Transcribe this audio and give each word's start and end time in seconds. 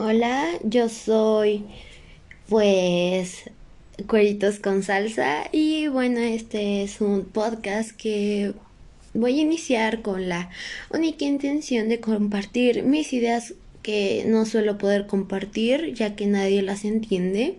Hola, 0.00 0.46
yo 0.62 0.88
soy 0.88 1.64
pues 2.48 3.50
Cueritos 4.06 4.60
con 4.60 4.84
Salsa 4.84 5.48
y 5.50 5.88
bueno, 5.88 6.20
este 6.20 6.84
es 6.84 7.00
un 7.00 7.24
podcast 7.24 7.90
que 7.90 8.54
voy 9.12 9.40
a 9.40 9.42
iniciar 9.42 10.00
con 10.02 10.28
la 10.28 10.50
única 10.94 11.24
intención 11.24 11.88
de 11.88 11.98
compartir 11.98 12.84
mis 12.84 13.12
ideas 13.12 13.54
que 13.82 14.22
no 14.24 14.46
suelo 14.46 14.78
poder 14.78 15.08
compartir 15.08 15.94
ya 15.94 16.14
que 16.14 16.26
nadie 16.26 16.62
las 16.62 16.84
entiende. 16.84 17.58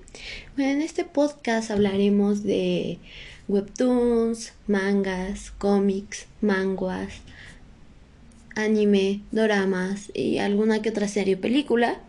Bueno, 0.55 0.71
en 0.71 0.81
este 0.81 1.03
podcast 1.03 1.71
hablaremos 1.71 2.43
de 2.43 2.99
webtoons, 3.49 4.53
mangas, 4.65 5.51
cómics, 5.57 6.25
manguas, 6.39 7.15
anime, 8.55 9.19
doramas 9.31 10.09
y 10.13 10.37
alguna 10.37 10.81
que 10.81 10.91
otra 10.91 11.09
serie 11.09 11.35
o 11.35 11.41
película. 11.41 11.99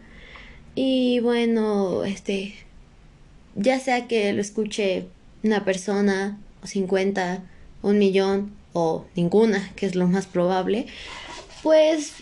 Y 0.74 1.20
bueno, 1.20 2.04
este, 2.04 2.54
ya 3.54 3.80
sea 3.80 4.06
que 4.06 4.32
lo 4.32 4.40
escuche 4.40 5.06
una 5.42 5.64
persona, 5.64 6.38
o 6.62 6.66
50, 6.66 7.42
un 7.82 7.98
millón, 7.98 8.52
o 8.72 9.06
ninguna, 9.16 9.72
que 9.74 9.86
es 9.86 9.94
lo 9.94 10.06
más 10.06 10.26
probable, 10.26 10.86
pues 11.62 12.12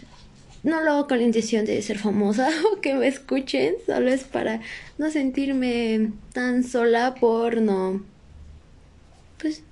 no 0.63 0.81
lo 0.81 0.93
hago 0.93 1.07
con 1.09 1.19
la 1.19 1.25
intención 1.25 1.65
de 1.65 1.81
ser 1.83 1.99
famosa 1.99 2.49
o 2.73 2.81
que 2.81 2.95
me 2.95 3.07
escuchen, 3.07 3.77
solo 3.87 4.11
es 4.11 4.25
para 4.25 4.61
no 4.97 5.11
sentirme 5.11 6.11
tan 6.33 6.65
sola 6.65 7.15
por 7.15 7.61
no, 7.61 8.03
pues, 9.39 9.63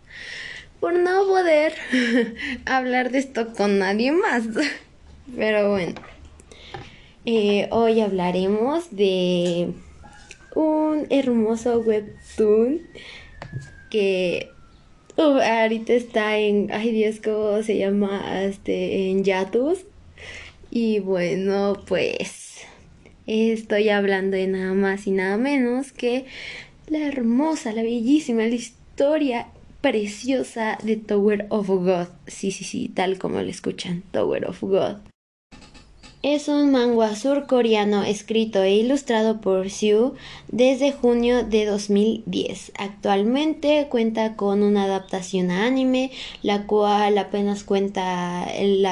por 0.80 0.94
no 0.94 1.26
poder 1.26 1.74
hablar 2.66 3.10
de 3.10 3.18
esto 3.18 3.52
con 3.54 3.78
nadie 3.78 4.12
más. 4.12 4.44
Pero 5.36 5.72
bueno. 5.72 6.15
Eh, 7.28 7.66
hoy 7.72 8.00
hablaremos 8.02 8.94
de 8.94 9.72
un 10.54 11.08
hermoso 11.10 11.80
webtoon 11.80 12.82
que 13.90 14.50
ahorita 15.16 15.92
está 15.92 16.38
en, 16.38 16.70
ay 16.70 16.92
Dios, 16.92 17.16
¿cómo 17.18 17.64
se 17.64 17.78
llama? 17.78 18.44
Este, 18.44 19.10
en 19.10 19.24
Yatus. 19.24 19.80
Y 20.70 21.00
bueno, 21.00 21.82
pues 21.88 22.58
estoy 23.26 23.88
hablando 23.88 24.36
de 24.36 24.46
nada 24.46 24.74
más 24.74 25.08
y 25.08 25.10
nada 25.10 25.36
menos 25.36 25.90
que 25.90 26.26
la 26.86 27.08
hermosa, 27.08 27.72
la 27.72 27.82
bellísima, 27.82 28.42
la 28.42 28.54
historia 28.54 29.48
preciosa 29.80 30.78
de 30.84 30.94
Tower 30.94 31.46
of 31.48 31.66
God. 31.66 32.06
Sí, 32.28 32.52
sí, 32.52 32.62
sí, 32.62 32.88
tal 32.88 33.18
como 33.18 33.42
lo 33.42 33.48
escuchan, 33.48 34.04
Tower 34.12 34.46
of 34.46 34.62
God. 34.62 34.98
Es 36.28 36.48
un 36.48 36.72
manga 36.72 37.14
surcoreano 37.14 38.02
escrito 38.02 38.60
e 38.64 38.74
ilustrado 38.74 39.40
por 39.40 39.70
Siu 39.70 40.14
desde 40.48 40.90
junio 40.90 41.44
de 41.44 41.66
2010. 41.66 42.72
Actualmente 42.76 43.86
cuenta 43.88 44.34
con 44.34 44.64
una 44.64 44.82
adaptación 44.82 45.52
a 45.52 45.66
anime, 45.66 46.10
la 46.42 46.66
cual 46.66 47.16
apenas 47.18 47.62
cuenta 47.62 48.44
el, 48.52 48.84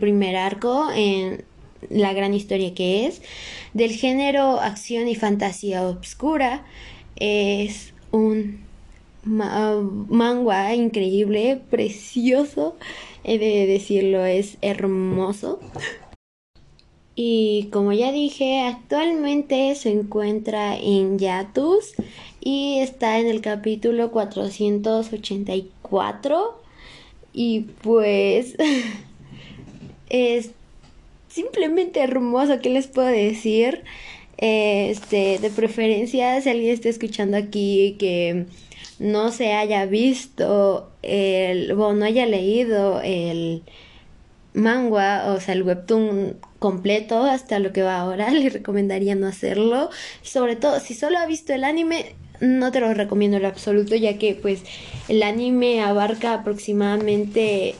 primer 0.00 0.36
arco 0.36 0.88
en 0.96 1.44
la 1.90 2.14
gran 2.14 2.32
historia 2.32 2.72
que 2.72 3.04
es. 3.04 3.20
Del 3.74 3.92
género 3.92 4.58
acción 4.58 5.08
y 5.08 5.14
fantasía 5.14 5.86
obscura. 5.86 6.64
Es 7.16 7.92
un 8.12 8.60
manga 9.24 10.74
increíble, 10.74 11.60
precioso. 11.68 12.76
He 13.24 13.36
de 13.36 13.66
decirlo, 13.66 14.24
es 14.24 14.56
hermoso. 14.62 15.60
Y 17.14 17.68
como 17.72 17.92
ya 17.92 18.10
dije, 18.10 18.60
actualmente 18.60 19.74
se 19.74 19.90
encuentra 19.90 20.74
en 20.76 21.18
Yatus 21.18 21.92
y 22.40 22.78
está 22.78 23.18
en 23.18 23.26
el 23.26 23.42
capítulo 23.42 24.10
484. 24.10 26.62
Y 27.34 27.60
pues 27.82 28.56
es 30.08 30.52
simplemente 31.28 32.00
hermoso, 32.00 32.60
¿qué 32.60 32.70
les 32.70 32.86
puedo 32.86 33.08
decir? 33.08 33.82
Este, 34.38 35.38
de 35.38 35.50
preferencia, 35.50 36.40
si 36.40 36.48
alguien 36.48 36.72
está 36.72 36.88
escuchando 36.88 37.36
aquí 37.36 37.96
que 37.98 38.46
no 38.98 39.30
se 39.30 39.52
haya 39.52 39.84
visto 39.86 40.90
el, 41.02 41.72
o 41.72 41.92
no 41.92 42.04
haya 42.04 42.26
leído 42.26 43.00
el 43.02 43.62
manga, 44.54 45.32
o 45.32 45.40
sea, 45.40 45.54
el 45.54 45.62
webtoon 45.62 46.36
completo 46.62 47.24
hasta 47.24 47.58
lo 47.58 47.72
que 47.72 47.82
va 47.82 47.98
ahora, 47.98 48.30
le 48.42 48.48
recomendaría 48.48 49.14
no 49.14 49.26
hacerlo. 49.26 49.90
Sobre 50.22 50.56
todo, 50.56 50.80
si 50.80 50.94
solo 50.94 51.18
ha 51.18 51.26
visto 51.26 51.52
el 51.52 51.64
anime, 51.64 52.14
no 52.40 52.72
te 52.72 52.80
lo 52.80 52.94
recomiendo 52.94 53.36
en 53.36 53.42
lo 53.42 53.48
absoluto, 53.48 53.94
ya 53.96 54.16
que 54.16 54.34
pues 54.34 54.62
el 55.08 55.22
anime 55.22 55.82
abarca 55.82 56.32
aproximadamente 56.32 57.74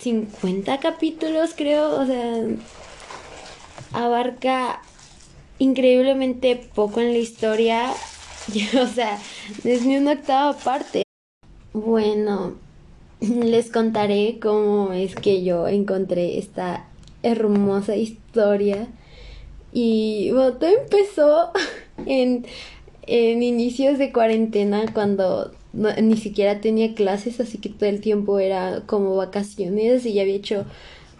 50 0.00 0.80
capítulos, 0.80 1.54
creo, 1.56 2.00
o 2.00 2.04
sea, 2.04 2.44
abarca 3.92 4.82
increíblemente 5.58 6.56
poco 6.74 7.00
en 7.00 7.12
la 7.12 7.18
historia, 7.18 7.90
o 8.82 8.86
sea, 8.88 9.18
es 9.64 9.86
ni 9.86 9.96
una 9.96 10.12
octava 10.12 10.52
parte. 10.54 11.04
Bueno, 11.72 12.54
les 13.20 13.70
contaré 13.70 14.38
cómo 14.42 14.92
es 14.92 15.14
que 15.14 15.44
yo 15.44 15.68
encontré 15.68 16.38
esta 16.38 16.86
hermosa 17.22 17.96
historia. 17.96 18.88
Y 19.72 20.30
bueno, 20.32 20.54
todo 20.54 20.70
empezó 20.70 21.50
en, 22.06 22.46
en 23.06 23.42
inicios 23.42 23.98
de 23.98 24.12
cuarentena 24.12 24.86
cuando 24.92 25.52
ni 25.72 26.16
siquiera 26.16 26.60
tenía 26.60 26.94
clases, 26.94 27.40
así 27.40 27.58
que 27.58 27.70
todo 27.70 27.88
el 27.88 28.00
tiempo 28.00 28.38
era 28.38 28.82
como 28.86 29.16
vacaciones 29.16 30.04
y 30.04 30.12
ya 30.12 30.22
había 30.22 30.34
hecho 30.34 30.66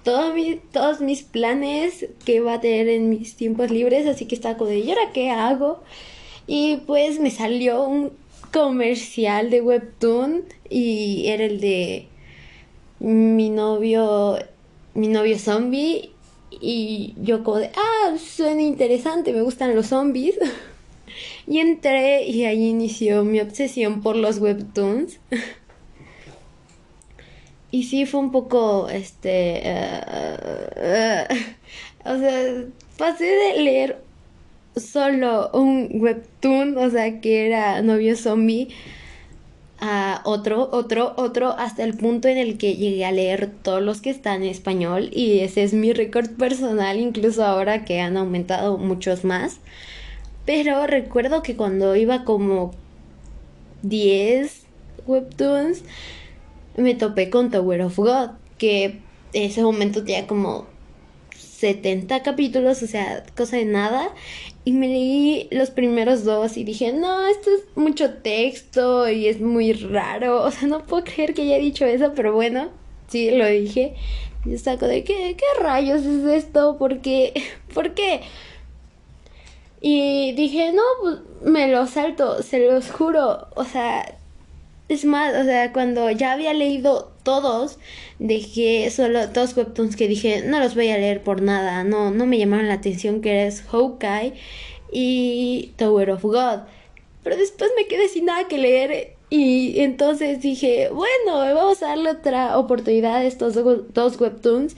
todo 0.02 0.34
todos 0.72 1.00
mis 1.00 1.22
planes 1.22 2.06
que 2.24 2.36
iba 2.36 2.54
a 2.54 2.60
tener 2.60 2.88
en 2.88 3.08
mis 3.08 3.36
tiempos 3.36 3.70
libres, 3.70 4.06
así 4.06 4.26
que 4.26 4.34
estaba 4.34 4.56
como 4.56 4.70
de, 4.70 4.80
¿y 4.80 4.90
ahora 4.90 5.12
qué 5.14 5.30
hago? 5.30 5.82
Y 6.46 6.78
pues 6.86 7.20
me 7.20 7.30
salió 7.30 7.84
un 7.84 8.12
comercial 8.52 9.50
de 9.50 9.60
Webtoon 9.62 10.44
y 10.68 11.28
era 11.28 11.44
el 11.44 11.60
de 11.60 12.08
mi 12.98 13.50
novio, 13.50 14.38
mi 14.94 15.08
novio 15.08 15.38
zombie 15.38 16.10
y 16.50 17.14
yo 17.20 17.44
como 17.44 17.58
de, 17.58 17.70
ah, 17.74 18.16
suena 18.18 18.62
interesante, 18.62 19.32
me 19.32 19.42
gustan 19.42 19.74
los 19.74 19.86
zombies. 19.86 20.36
y 21.46 21.58
entré 21.58 22.24
y 22.24 22.44
ahí 22.44 22.68
inició 22.68 23.24
mi 23.24 23.40
obsesión 23.40 24.02
por 24.02 24.16
los 24.16 24.38
webtoons. 24.38 25.18
y 27.70 27.84
sí 27.84 28.06
fue 28.06 28.20
un 28.20 28.32
poco, 28.32 28.88
este, 28.88 29.62
uh, 29.64 31.34
o 32.10 32.18
sea, 32.18 32.64
pasé 32.98 33.24
de 33.24 33.60
leer 33.60 34.02
solo 34.76 35.50
un 35.52 35.88
webtoon, 36.00 36.78
o 36.78 36.90
sea, 36.90 37.20
que 37.20 37.46
era 37.46 37.82
novio 37.82 38.16
zombie, 38.16 38.68
a 39.84 40.22
otro, 40.24 40.68
otro, 40.70 41.12
otro, 41.16 41.56
hasta 41.58 41.82
el 41.82 41.94
punto 41.94 42.28
en 42.28 42.38
el 42.38 42.56
que 42.56 42.76
llegué 42.76 43.04
a 43.04 43.10
leer 43.10 43.50
todos 43.62 43.82
los 43.82 44.00
que 44.00 44.10
están 44.10 44.44
en 44.44 44.48
español 44.48 45.10
y 45.12 45.40
ese 45.40 45.64
es 45.64 45.74
mi 45.74 45.92
récord 45.92 46.30
personal, 46.30 47.00
incluso 47.00 47.44
ahora 47.44 47.84
que 47.84 48.00
han 48.00 48.16
aumentado 48.16 48.78
muchos 48.78 49.24
más. 49.24 49.58
Pero 50.46 50.86
recuerdo 50.86 51.42
que 51.42 51.56
cuando 51.56 51.96
iba 51.96 52.24
como 52.24 52.70
10 53.82 54.62
webtoons, 55.04 55.82
me 56.76 56.94
topé 56.94 57.28
con 57.28 57.50
Tower 57.50 57.82
of 57.82 57.98
God, 57.98 58.30
que 58.58 59.00
en 59.32 59.42
ese 59.42 59.62
momento 59.62 60.04
tenía 60.04 60.28
como 60.28 60.66
70 61.62 62.24
capítulos, 62.24 62.82
o 62.82 62.88
sea, 62.88 63.22
cosa 63.36 63.56
de 63.56 63.64
nada. 63.64 64.10
Y 64.64 64.72
me 64.72 64.88
leí 64.88 65.48
los 65.52 65.70
primeros 65.70 66.24
dos 66.24 66.56
y 66.56 66.64
dije, 66.64 66.92
no, 66.92 67.24
esto 67.28 67.50
es 67.50 67.76
mucho 67.76 68.14
texto 68.14 69.08
y 69.08 69.28
es 69.28 69.40
muy 69.40 69.72
raro. 69.72 70.42
O 70.46 70.50
sea, 70.50 70.66
no 70.66 70.82
puedo 70.84 71.04
creer 71.04 71.34
que 71.34 71.42
haya 71.42 71.58
dicho 71.58 71.86
eso, 71.86 72.12
pero 72.16 72.32
bueno, 72.32 72.70
sí, 73.06 73.30
lo 73.30 73.46
dije. 73.46 73.94
Y 74.44 74.58
saco 74.58 74.86
de, 74.86 75.04
¿qué, 75.04 75.36
qué 75.36 75.62
rayos 75.62 76.02
es 76.02 76.24
esto? 76.24 76.78
¿Por 76.78 77.00
qué? 77.00 77.32
¿Por 77.74 77.94
qué? 77.94 78.22
Y 79.80 80.32
dije, 80.32 80.72
no, 80.72 80.82
pues 81.00 81.18
me 81.44 81.68
lo 81.68 81.86
salto, 81.86 82.42
se 82.42 82.58
los 82.66 82.90
juro. 82.90 83.46
O 83.54 83.64
sea, 83.64 84.18
es 84.92 85.04
más, 85.04 85.34
o 85.34 85.44
sea, 85.44 85.72
cuando 85.72 86.10
ya 86.10 86.32
había 86.32 86.52
leído 86.54 87.12
todos, 87.22 87.78
dejé 88.18 88.90
solo 88.90 89.26
dos 89.28 89.56
webtoons 89.56 89.96
que 89.96 90.08
dije, 90.08 90.42
no 90.46 90.58
los 90.60 90.74
voy 90.74 90.88
a 90.88 90.98
leer 90.98 91.22
por 91.22 91.42
nada, 91.42 91.84
no, 91.84 92.10
no 92.10 92.26
me 92.26 92.38
llamaron 92.38 92.68
la 92.68 92.74
atención, 92.74 93.20
que 93.20 93.46
es 93.46 93.62
Hawkeye 93.62 94.34
y 94.92 95.72
Tower 95.76 96.10
of 96.10 96.22
God. 96.22 96.60
Pero 97.22 97.36
después 97.36 97.70
me 97.76 97.86
quedé 97.86 98.08
sin 98.08 98.26
nada 98.26 98.48
que 98.48 98.58
leer 98.58 99.16
y 99.34 99.80
entonces 99.80 100.42
dije, 100.42 100.90
bueno, 100.90 101.38
vamos 101.54 101.82
a 101.82 101.88
darle 101.88 102.10
otra 102.10 102.58
oportunidad 102.58 103.16
a 103.16 103.24
estos 103.24 103.54
dos 103.54 104.20
webtoons. 104.20 104.76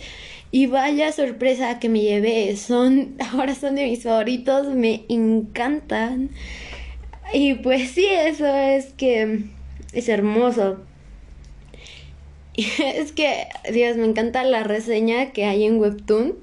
Y 0.52 0.66
vaya 0.66 1.10
sorpresa 1.10 1.80
que 1.80 1.88
me 1.88 2.00
llevé. 2.00 2.56
Son, 2.56 3.16
ahora 3.32 3.56
son 3.56 3.74
de 3.74 3.86
mis 3.86 4.04
favoritos, 4.04 4.68
me 4.68 5.06
encantan. 5.08 6.30
Y 7.32 7.54
pues 7.54 7.90
sí, 7.90 8.06
eso 8.06 8.46
es 8.46 8.92
que 8.92 9.40
es 9.94 10.08
hermoso. 10.08 10.78
es 12.56 13.12
que, 13.12 13.46
Dios, 13.72 13.96
me 13.96 14.06
encanta 14.06 14.44
la 14.44 14.62
reseña 14.62 15.32
que 15.32 15.44
hay 15.44 15.64
en 15.64 15.78
Webtoon. 15.78 16.34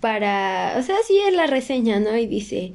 Para, 0.00 0.76
o 0.78 0.82
sea, 0.82 0.96
sí 1.06 1.18
es 1.26 1.34
la 1.34 1.46
reseña, 1.46 2.00
¿no? 2.00 2.16
Y 2.16 2.26
dice, 2.26 2.72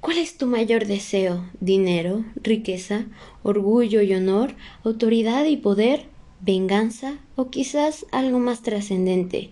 ¿cuál 0.00 0.18
es 0.18 0.36
tu 0.36 0.46
mayor 0.46 0.86
deseo? 0.86 1.44
¿Dinero, 1.60 2.24
riqueza, 2.36 3.06
orgullo 3.42 4.00
y 4.00 4.14
honor, 4.14 4.54
autoridad 4.84 5.44
y 5.44 5.56
poder, 5.56 6.04
venganza 6.40 7.18
o 7.34 7.50
quizás 7.50 8.06
algo 8.12 8.38
más 8.38 8.62
trascendente? 8.62 9.50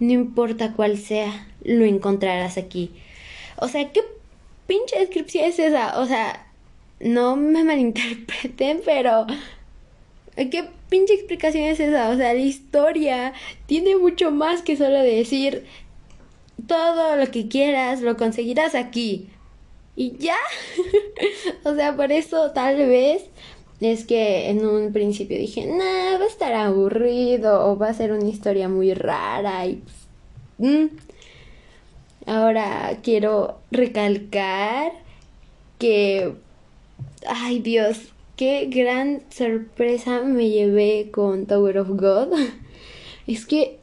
No 0.00 0.12
importa 0.12 0.72
cuál 0.72 0.98
sea, 0.98 1.48
lo 1.62 1.84
encontrarás 1.84 2.58
aquí. 2.58 2.90
O 3.56 3.68
sea, 3.68 3.92
¿qué 3.92 4.00
pinche 4.66 4.98
descripción 4.98 5.44
es 5.44 5.60
esa? 5.60 6.00
O 6.00 6.06
sea, 6.06 6.47
no 7.00 7.36
me 7.36 7.64
malinterpreten, 7.64 8.80
pero 8.84 9.26
¿qué 10.36 10.64
pinche 10.88 11.14
explicación 11.14 11.64
es 11.64 11.80
esa? 11.80 12.10
O 12.10 12.16
sea, 12.16 12.32
la 12.34 12.40
historia 12.40 13.32
tiene 13.66 13.96
mucho 13.96 14.30
más 14.30 14.62
que 14.62 14.76
solo 14.76 15.00
decir 15.00 15.64
todo 16.66 17.16
lo 17.16 17.30
que 17.30 17.48
quieras 17.48 18.00
lo 18.00 18.16
conseguirás 18.16 18.74
aquí. 18.74 19.28
Y 19.96 20.16
ya. 20.18 20.36
o 21.64 21.74
sea, 21.74 21.96
por 21.96 22.12
eso 22.12 22.52
tal 22.52 22.76
vez 22.76 23.24
es 23.80 24.04
que 24.04 24.48
en 24.48 24.66
un 24.66 24.92
principio 24.92 25.38
dije, 25.38 25.66
nah, 25.66 26.18
va 26.18 26.24
a 26.24 26.28
estar 26.28 26.52
aburrido 26.52 27.68
o 27.68 27.76
va 27.76 27.88
a 27.88 27.94
ser 27.94 28.12
una 28.12 28.28
historia 28.28 28.68
muy 28.68 28.94
rara 28.94 29.66
y... 29.66 29.82
Mm. 30.58 30.86
Ahora 32.26 32.98
quiero 33.02 33.58
recalcar 33.70 34.92
que... 35.78 36.34
Ay 37.26 37.58
Dios, 37.58 38.12
qué 38.36 38.66
gran 38.70 39.22
sorpresa 39.30 40.22
me 40.22 40.50
llevé 40.50 41.10
con 41.10 41.46
Tower 41.46 41.78
of 41.78 41.88
God. 41.90 42.28
es 43.26 43.46
que 43.46 43.78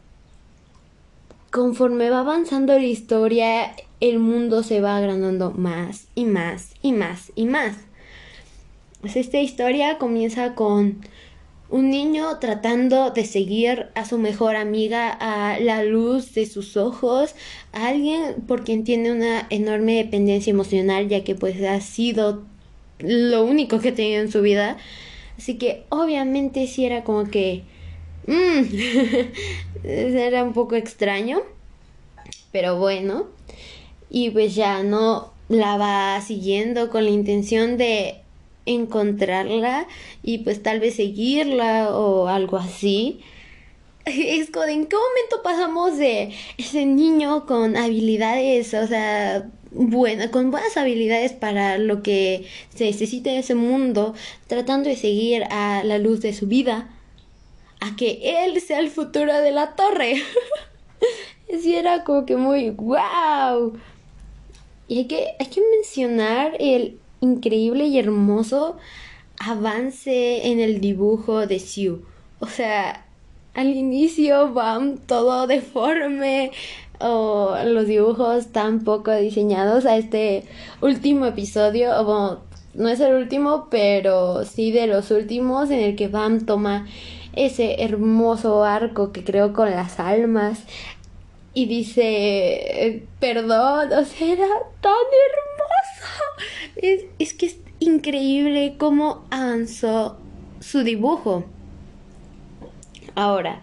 conforme 1.52 2.10
va 2.10 2.20
avanzando 2.20 2.74
la 2.74 2.86
historia, 2.86 3.76
el 4.00 4.20
mundo 4.20 4.64
se 4.64 4.80
va 4.82 4.98
agrandando 4.98 5.52
más 5.52 6.08
y 6.16 6.26
más 6.26 6.74
y 6.82 6.94
más 6.94 7.32
y 7.36 7.46
más. 7.46 7.76
Pues 9.02 9.18
esta 9.18 9.40
historia 9.40 9.98
comienza 9.98 10.56
con 10.56 11.02
un 11.70 11.90
niño 11.90 12.40
tratando 12.40 13.12
de 13.12 13.26
seguir 13.26 13.88
a 13.96 14.06
su 14.06 14.18
mejor 14.18 14.56
amiga 14.56 15.10
a 15.10 15.60
la 15.60 15.84
luz 15.84 16.34
de 16.34 16.46
sus 16.46 16.78
ojos, 16.78 17.36
a 17.74 17.88
alguien 17.88 18.36
por 18.48 18.64
quien 18.64 18.84
tiene 18.84 19.12
una 19.12 19.48
enorme 19.50 19.96
dependencia 19.96 20.52
emocional 20.52 21.10
ya 21.10 21.24
que 21.24 21.36
pues 21.36 21.62
ha 21.64 21.82
sido 21.82 22.44
lo 23.00 23.44
único 23.46 23.80
que 23.80 23.92
tenía 23.92 24.20
en 24.20 24.32
su 24.32 24.42
vida. 24.42 24.78
Así 25.38 25.58
que 25.58 25.84
obviamente 25.90 26.68
sí 26.68 26.86
era 26.86 27.04
como 27.04 27.30
que... 27.30 27.64
Mmm, 28.28 28.64
era 29.84 30.44
un 30.44 30.54
poco 30.54 30.76
extraño. 30.76 31.42
Pero 32.52 32.78
bueno. 32.78 33.28
Y 34.10 34.30
pues 34.30 34.56
ya 34.56 34.84
no 34.84 35.34
la 35.50 35.78
va 35.78 36.22
siguiendo 36.22 36.90
con 36.90 37.06
la 37.06 37.12
intención 37.12 37.78
de 37.78 38.22
encontrarla 38.66 39.88
y 40.24 40.40
pues 40.40 40.62
tal 40.64 40.80
vez 40.80 40.96
seguirla 40.96 41.90
o 41.96 42.28
algo 42.28 42.58
así. 42.58 43.22
Es 44.06 44.52
como, 44.52 44.66
¿en 44.66 44.86
qué 44.86 44.96
momento 44.96 45.42
pasamos 45.44 45.98
de 45.98 46.32
ese 46.60 46.86
niño 46.86 47.48
con 47.48 47.76
habilidades, 47.76 48.74
o 48.76 48.86
sea, 48.86 49.50
buena, 49.76 50.32
con 50.32 50.52
buenas 50.52 50.78
habilidades 50.78 51.34
para 51.34 51.78
lo 51.78 52.02
que 52.02 52.48
se 52.74 52.86
necesita 52.86 53.30
en 53.32 53.38
ese 53.38 53.56
mundo, 53.56 54.16
tratando 54.48 54.90
de 54.90 54.96
seguir 54.96 55.44
a 55.52 55.84
la 55.84 55.98
luz 55.98 56.22
de 56.22 56.34
su 56.34 56.48
vida, 56.48 56.90
a 57.82 57.96
que 57.96 58.46
él 58.46 58.60
sea 58.62 58.80
el 58.80 58.90
futuro 58.90 59.34
de 59.42 59.52
la 59.52 59.76
torre. 59.76 60.16
sí 61.62 61.76
era 61.76 62.04
como 62.04 62.26
que 62.26 62.38
muy 62.38 62.70
wow. 62.72 63.78
Y 64.88 65.00
hay 65.00 65.06
que, 65.06 65.28
hay 65.40 65.48
que 65.48 65.62
mencionar 65.78 66.56
el 66.60 67.00
increíble 67.22 67.86
y 67.86 68.00
hermoso 68.00 68.78
avance 69.40 70.48
en 70.48 70.60
el 70.60 70.80
dibujo 70.80 71.48
de 71.48 71.60
Sue. 71.60 72.00
O 72.40 72.48
sea, 72.48 73.06
al 73.54 73.68
inicio 73.70 74.54
van 74.54 74.98
todo 74.98 75.48
deforme, 75.48 76.52
o 77.00 77.56
los 77.66 77.88
dibujos 77.88 78.48
tan 78.48 78.84
poco 78.84 79.12
diseñados 79.12 79.86
a 79.86 79.98
este 79.98 80.44
último 80.82 81.26
episodio, 81.26 81.92
o 82.00 82.40
no 82.74 82.90
es 82.90 83.00
el 83.00 83.14
último, 83.16 83.68
pero 83.70 84.44
sí 84.46 84.72
de 84.72 84.88
los 84.88 85.12
últimos 85.12 85.70
en 85.72 85.80
el 85.80 85.96
que 85.96 86.08
Bam 86.08 86.46
toma 86.46 86.88
ese 87.34 87.84
hermoso 87.84 88.64
arco 88.64 89.12
que 89.12 89.24
creó 89.24 89.54
con 89.54 89.72
las 89.72 90.00
almas 90.00 90.64
y 91.54 91.68
dice, 91.68 93.08
perdón, 93.20 93.94
o 93.94 94.04
sea, 94.04 94.34
era 94.34 94.48
tan 94.82 94.94
hermoso. 94.94 95.96
Es, 96.76 97.06
es 97.18 97.34
que 97.34 97.46
es 97.46 97.58
increíble 97.80 98.76
cómo 98.78 99.26
avanzó 99.32 100.18
su 100.60 100.84
dibujo. 100.84 101.46
Ahora, 103.16 103.62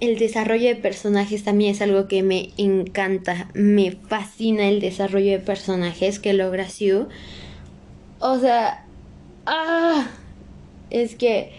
el 0.00 0.18
desarrollo 0.18 0.68
de 0.68 0.76
personajes 0.76 1.44
también 1.44 1.72
es 1.72 1.80
algo 1.80 2.06
que 2.06 2.22
me 2.22 2.50
encanta, 2.58 3.48
me 3.54 3.92
fascina 3.92 4.68
el 4.68 4.80
desarrollo 4.80 5.32
de 5.32 5.38
personajes 5.38 6.18
que 6.18 6.34
logra 6.34 6.68
Sue. 6.68 7.06
O 8.18 8.38
sea, 8.38 8.84
ah, 9.46 10.06
es 10.90 11.14
que, 11.14 11.52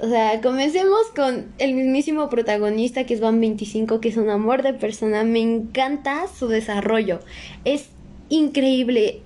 o 0.00 0.08
sea, 0.08 0.40
comencemos 0.40 1.06
con 1.16 1.46
el 1.58 1.74
mismísimo 1.74 2.28
protagonista 2.28 3.04
que 3.04 3.14
es 3.14 3.20
Van 3.20 3.40
25, 3.40 4.00
que 4.00 4.08
es 4.08 4.16
un 4.16 4.30
amor 4.30 4.62
de 4.62 4.74
persona, 4.74 5.24
me 5.24 5.40
encanta 5.40 6.26
su 6.28 6.46
desarrollo, 6.46 7.20
es 7.64 7.88
increíble 8.28 9.20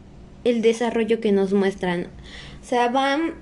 el 0.44 0.62
desarrollo 0.62 1.20
que 1.20 1.32
nos 1.32 1.52
muestran. 1.52 2.08
O 2.62 2.64
sea, 2.64 2.88
Van 2.88 3.34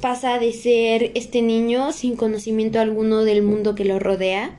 pasa 0.00 0.38
de 0.38 0.52
ser 0.52 1.12
este 1.14 1.42
niño 1.42 1.92
sin 1.92 2.16
conocimiento 2.16 2.80
alguno 2.80 3.24
del 3.24 3.42
mundo 3.42 3.74
que 3.74 3.84
lo 3.84 3.98
rodea. 3.98 4.56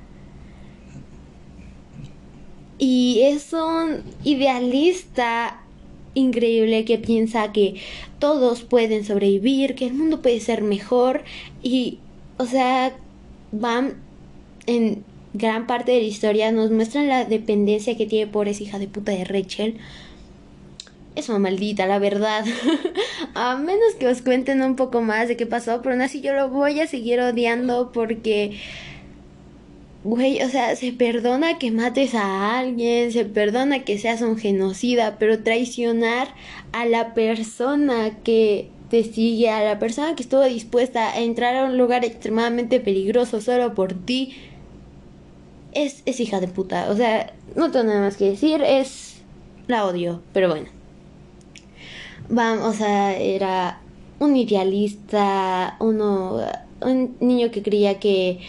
Y 2.77 3.21
es 3.24 3.51
un 3.53 4.03
idealista 4.24 5.62
increíble 6.13 6.86
que 6.86 6.98
piensa 6.98 7.51
que 7.51 7.75
todos 8.19 8.63
pueden 8.63 9.05
sobrevivir, 9.05 9.75
que 9.75 9.88
el 9.88 9.93
mundo 9.93 10.22
puede 10.22 10.39
ser 10.39 10.62
mejor 10.63 11.24
y, 11.62 12.00
o 12.38 12.46
sea, 12.46 12.96
van 13.51 13.96
en 14.65 15.03
gran 15.34 15.67
parte 15.67 15.91
de 15.91 16.00
la 16.00 16.08
historia 16.08 16.51
nos 16.51 16.72
muestran 16.72 17.08
la 17.08 17.25
dependencia 17.25 17.96
que 17.96 18.05
tiene 18.05 18.31
por 18.31 18.48
esa 18.48 18.63
hija 18.63 18.79
de 18.79 18.88
puta 18.88 19.12
de 19.12 19.25
Rachel 19.25 19.77
es 21.16 21.30
una 21.30 21.39
maldita, 21.39 21.86
la 21.86 22.00
verdad. 22.00 22.46
a 23.34 23.56
menos 23.58 23.96
que 24.00 24.08
os 24.08 24.22
cuenten 24.22 24.62
un 24.62 24.75
poco 24.75 25.01
más 25.01 25.28
de 25.28 25.38
qué 25.38 25.46
pasó, 25.46 25.82
pero 25.82 25.94
aún 25.94 26.01
así 26.01 26.22
yo 26.22 26.34
lo 26.34 26.50
voy 26.50 26.80
a 26.80 26.88
seguir 26.88 27.20
odiando 27.20 27.92
porque... 27.92 28.58
Güey, 30.01 30.42
o 30.44 30.50
sea, 30.50 30.78
se 30.78 30.94
perdona 30.94 31.60
que 31.60 31.72
mates 31.72 32.16
a 32.16 32.58
alguien, 32.58 33.12
se 33.12 33.25
perdona 33.25 33.84
que 33.84 33.98
seas 33.98 34.22
un 34.22 34.38
genocida, 34.38 35.18
pero 35.20 35.44
traicionar 35.44 36.30
a 36.72 36.86
la 36.86 37.13
persona 37.13 38.12
que 38.24 38.70
te 38.89 39.04
sigue, 39.04 39.50
a 39.50 39.62
la 39.62 39.78
persona 39.78 40.16
que 40.16 40.24
estuvo 40.24 40.44
dispuesta 40.46 41.12
a 41.12 41.20
entrar 41.20 41.54
a 41.58 41.66
un 41.66 41.78
lugar 41.78 42.06
extremadamente 42.06 42.80
peligroso 42.80 43.42
solo 43.42 43.74
por 43.75 43.94
ti, 43.94 44.38
es, 45.74 46.01
es 46.06 46.22
hija 46.22 46.39
de 46.39 46.48
puta. 46.48 46.89
O 46.89 46.96
sea, 46.96 47.34
no 47.58 47.70
tengo 47.70 47.86
nada 47.86 48.00
más 48.00 48.16
que 48.16 48.30
decir, 48.30 48.62
es... 48.62 49.18
La 49.68 49.86
odio, 49.86 50.22
pero 50.32 50.48
bueno 50.50 50.78
vamos, 52.29 52.75
o 52.75 52.77
sea, 52.77 53.17
era 53.17 53.81
un 54.19 54.36
idealista, 54.36 55.75
uno, 55.79 56.39
un 56.81 57.15
niño 57.19 57.51
que 57.51 57.63
creía 57.63 58.00
que 58.00 58.39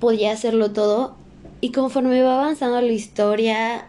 podía 0.00 0.32
hacerlo 0.32 0.72
todo. 0.72 1.16
Y 1.60 1.70
conforme 1.72 2.22
va 2.22 2.40
avanzando 2.40 2.80
la 2.80 2.92
historia, 2.92 3.88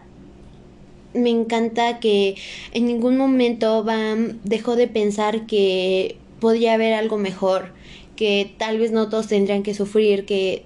me 1.14 1.30
encanta 1.30 2.00
que 2.00 2.36
en 2.72 2.86
ningún 2.86 3.16
momento 3.16 3.84
Bam 3.84 4.40
dejó 4.44 4.76
de 4.76 4.88
pensar 4.88 5.46
que 5.46 6.16
podía 6.40 6.74
haber 6.74 6.94
algo 6.94 7.16
mejor, 7.16 7.72
que 8.16 8.54
tal 8.58 8.78
vez 8.78 8.92
no 8.92 9.08
todos 9.08 9.28
tendrían 9.28 9.62
que 9.62 9.74
sufrir, 9.74 10.24
que 10.24 10.64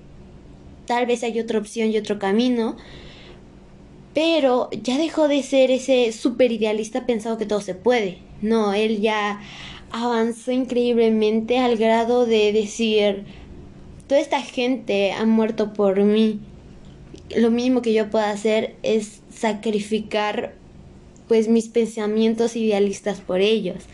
tal 0.86 1.06
vez 1.06 1.22
hay 1.22 1.38
otra 1.40 1.58
opción 1.58 1.90
y 1.90 1.98
otro 1.98 2.18
camino. 2.18 2.76
Pero 4.14 4.70
ya 4.70 4.96
dejó 4.96 5.28
de 5.28 5.42
ser 5.42 5.70
ese 5.70 6.12
super 6.12 6.52
idealista 6.52 7.04
pensado 7.04 7.36
que 7.36 7.46
todo 7.46 7.60
se 7.60 7.74
puede. 7.74 8.23
No, 8.42 8.74
él 8.74 9.00
ya 9.00 9.40
avanzó 9.90 10.50
increíblemente 10.50 11.58
al 11.58 11.76
grado 11.76 12.26
de 12.26 12.52
decir, 12.52 13.24
toda 14.06 14.20
esta 14.20 14.40
gente 14.42 15.12
ha 15.12 15.24
muerto 15.24 15.72
por 15.72 16.02
mí. 16.02 16.40
lo 17.36 17.50
mínimo 17.50 17.80
que 17.80 17.92
yo 17.92 18.10
puedo 18.10 18.24
hacer 18.26 18.76
es 18.82 19.22
sacrificar 19.30 20.54
pues 21.28 21.48
mis 21.48 21.68
pensamientos 21.68 22.54
idealistas 22.56 23.20
por 23.20 23.40
ellos. 23.40 23.84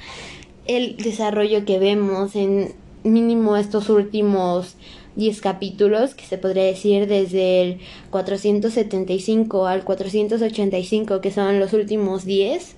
El 0.66 0.96
desarrollo 0.96 1.64
que 1.64 1.78
vemos 1.78 2.34
en 2.34 2.74
mínimo 3.04 3.56
estos 3.56 3.88
últimos 3.88 4.76
10 5.16 5.40
capítulos, 5.40 6.14
que 6.14 6.24
se 6.24 6.38
podría 6.38 6.64
decir 6.64 7.06
desde 7.06 7.62
el 7.62 7.78
475 8.10 9.66
al 9.66 9.84
485, 9.84 11.20
que 11.20 11.30
son 11.30 11.60
los 11.60 11.72
últimos 11.72 12.24
10, 12.24 12.76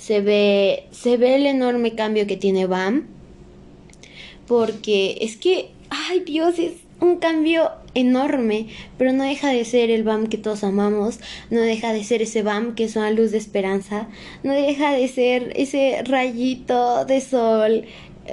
se 0.00 0.20
ve, 0.20 0.84
se 0.90 1.16
ve 1.18 1.36
el 1.36 1.46
enorme 1.46 1.94
cambio 1.94 2.26
que 2.26 2.36
tiene 2.36 2.66
Bam, 2.66 3.06
porque 4.48 5.18
es 5.20 5.36
que, 5.36 5.70
ay 5.90 6.20
Dios, 6.20 6.58
es 6.58 6.72
un 7.00 7.16
cambio 7.16 7.70
enorme, 7.94 8.66
pero 8.98 9.12
no 9.12 9.24
deja 9.24 9.50
de 9.50 9.64
ser 9.64 9.90
el 9.90 10.04
BAM 10.04 10.26
que 10.26 10.38
todos 10.38 10.64
amamos, 10.64 11.20
no 11.50 11.60
deja 11.60 11.92
de 11.92 12.04
ser 12.04 12.22
ese 12.22 12.42
BAM 12.42 12.74
que 12.74 12.84
es 12.84 12.96
una 12.96 13.10
luz 13.10 13.30
de 13.30 13.38
esperanza, 13.38 14.08
no 14.42 14.52
deja 14.52 14.92
de 14.92 15.08
ser 15.08 15.52
ese 15.56 16.02
rayito 16.04 17.04
de 17.04 17.20
sol, 17.20 17.84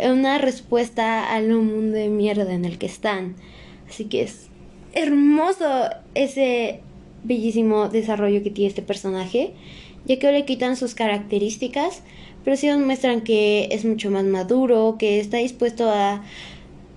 una 0.03 0.37
respuesta 0.37 1.33
al 1.33 1.49
mundo 1.49 1.97
de 1.97 2.09
mierda 2.09 2.53
en 2.53 2.65
el 2.65 2.77
que 2.77 2.85
están. 2.85 3.35
Así 3.89 4.05
que 4.05 4.23
es 4.23 4.47
hermoso 4.93 5.89
ese 6.13 6.81
bellísimo 7.23 7.89
desarrollo 7.89 8.43
que 8.43 8.51
tiene 8.51 8.69
este 8.69 8.81
personaje, 8.81 9.53
ya 10.05 10.19
que 10.19 10.31
le 10.31 10.45
quitan 10.45 10.75
sus 10.75 10.95
características, 10.95 12.03
pero 12.43 12.55
sí 12.55 12.67
nos 12.67 12.79
muestran 12.79 13.21
que 13.21 13.69
es 13.71 13.85
mucho 13.85 14.09
más 14.09 14.23
maduro, 14.23 14.95
que 14.97 15.19
está 15.19 15.37
dispuesto 15.37 15.89
a 15.89 16.23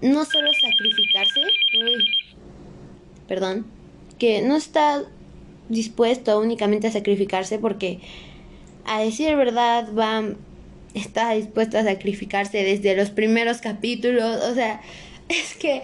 no 0.00 0.24
solo 0.24 0.48
sacrificarse, 0.60 1.40
perdón, 3.26 3.66
que 4.18 4.42
no 4.42 4.56
está 4.56 5.04
dispuesto 5.68 6.38
únicamente 6.40 6.86
a 6.86 6.92
sacrificarse 6.92 7.58
porque 7.58 8.00
a 8.84 9.00
decir 9.00 9.36
verdad 9.36 9.88
va 9.96 10.22
está 10.94 11.32
dispuesto 11.32 11.78
a 11.78 11.84
sacrificarse 11.84 12.64
desde 12.64 12.96
los 12.96 13.10
primeros 13.10 13.58
capítulos, 13.60 14.44
o 14.44 14.54
sea, 14.54 14.80
es 15.28 15.54
que 15.54 15.82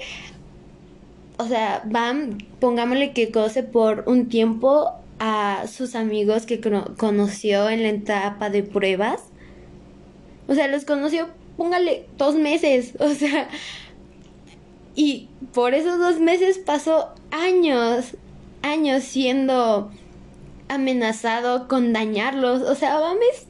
o 1.39 1.47
sea, 1.47 1.83
Bam, 1.85 2.39
pongámosle 2.61 3.13
que 3.13 3.31
conoce 3.31 3.63
por 3.63 4.05
un 4.07 4.29
tiempo 4.29 4.93
a 5.19 5.67
sus 5.67 5.95
amigos 5.95 6.47
que 6.47 6.61
conoció 6.97 7.69
en 7.69 7.83
la 7.83 7.89
etapa 7.89 8.51
de 8.51 8.63
pruebas. 8.63 9.23
O 10.49 10.55
sea, 10.55 10.69
los 10.69 10.85
conoció, 10.85 11.29
póngale 11.57 12.07
dos 12.19 12.35
meses. 12.35 12.95
O 13.01 13.11
sea, 13.11 13.49
y 14.95 15.29
por 15.53 15.75
esos 15.75 15.99
dos 15.99 16.21
meses 16.21 16.59
pasó 16.59 17.15
años, 17.31 18.17
años 18.63 19.05
siendo 19.05 19.91
amenazado 20.69 21.69
con 21.69 21.93
dañarlos. 21.93 22.63
O 22.63 22.75
sea, 22.75 22.99
Bam 22.99 23.19
es 23.33 23.47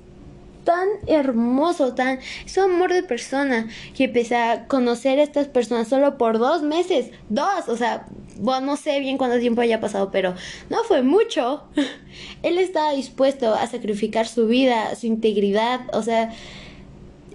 tan 0.64 0.88
hermoso, 1.06 1.94
tan... 1.94 2.18
Es 2.44 2.58
amor 2.58 2.92
de 2.92 3.04
persona 3.04 3.68
que 3.94 4.04
empecé 4.04 4.37
a 4.37 4.66
conocer 4.66 5.20
a 5.20 5.23
estas 5.23 5.46
personas 5.46 5.88
solo 5.88 6.18
por 6.18 6.38
dos 6.38 6.62
meses. 6.62 7.11
Dos, 7.28 7.68
o 7.68 7.76
sea, 7.76 8.06
bueno, 8.38 8.66
no 8.66 8.76
sé 8.76 9.00
bien 9.00 9.18
cuánto 9.18 9.38
tiempo 9.38 9.60
haya 9.60 9.80
pasado, 9.80 10.10
pero 10.10 10.34
no 10.70 10.84
fue 10.84 11.02
mucho. 11.02 11.64
Él 12.42 12.58
estaba 12.58 12.92
dispuesto 12.92 13.54
a 13.54 13.66
sacrificar 13.66 14.26
su 14.26 14.46
vida, 14.46 14.94
su 14.94 15.06
integridad, 15.06 15.80
o 15.92 16.02
sea, 16.02 16.32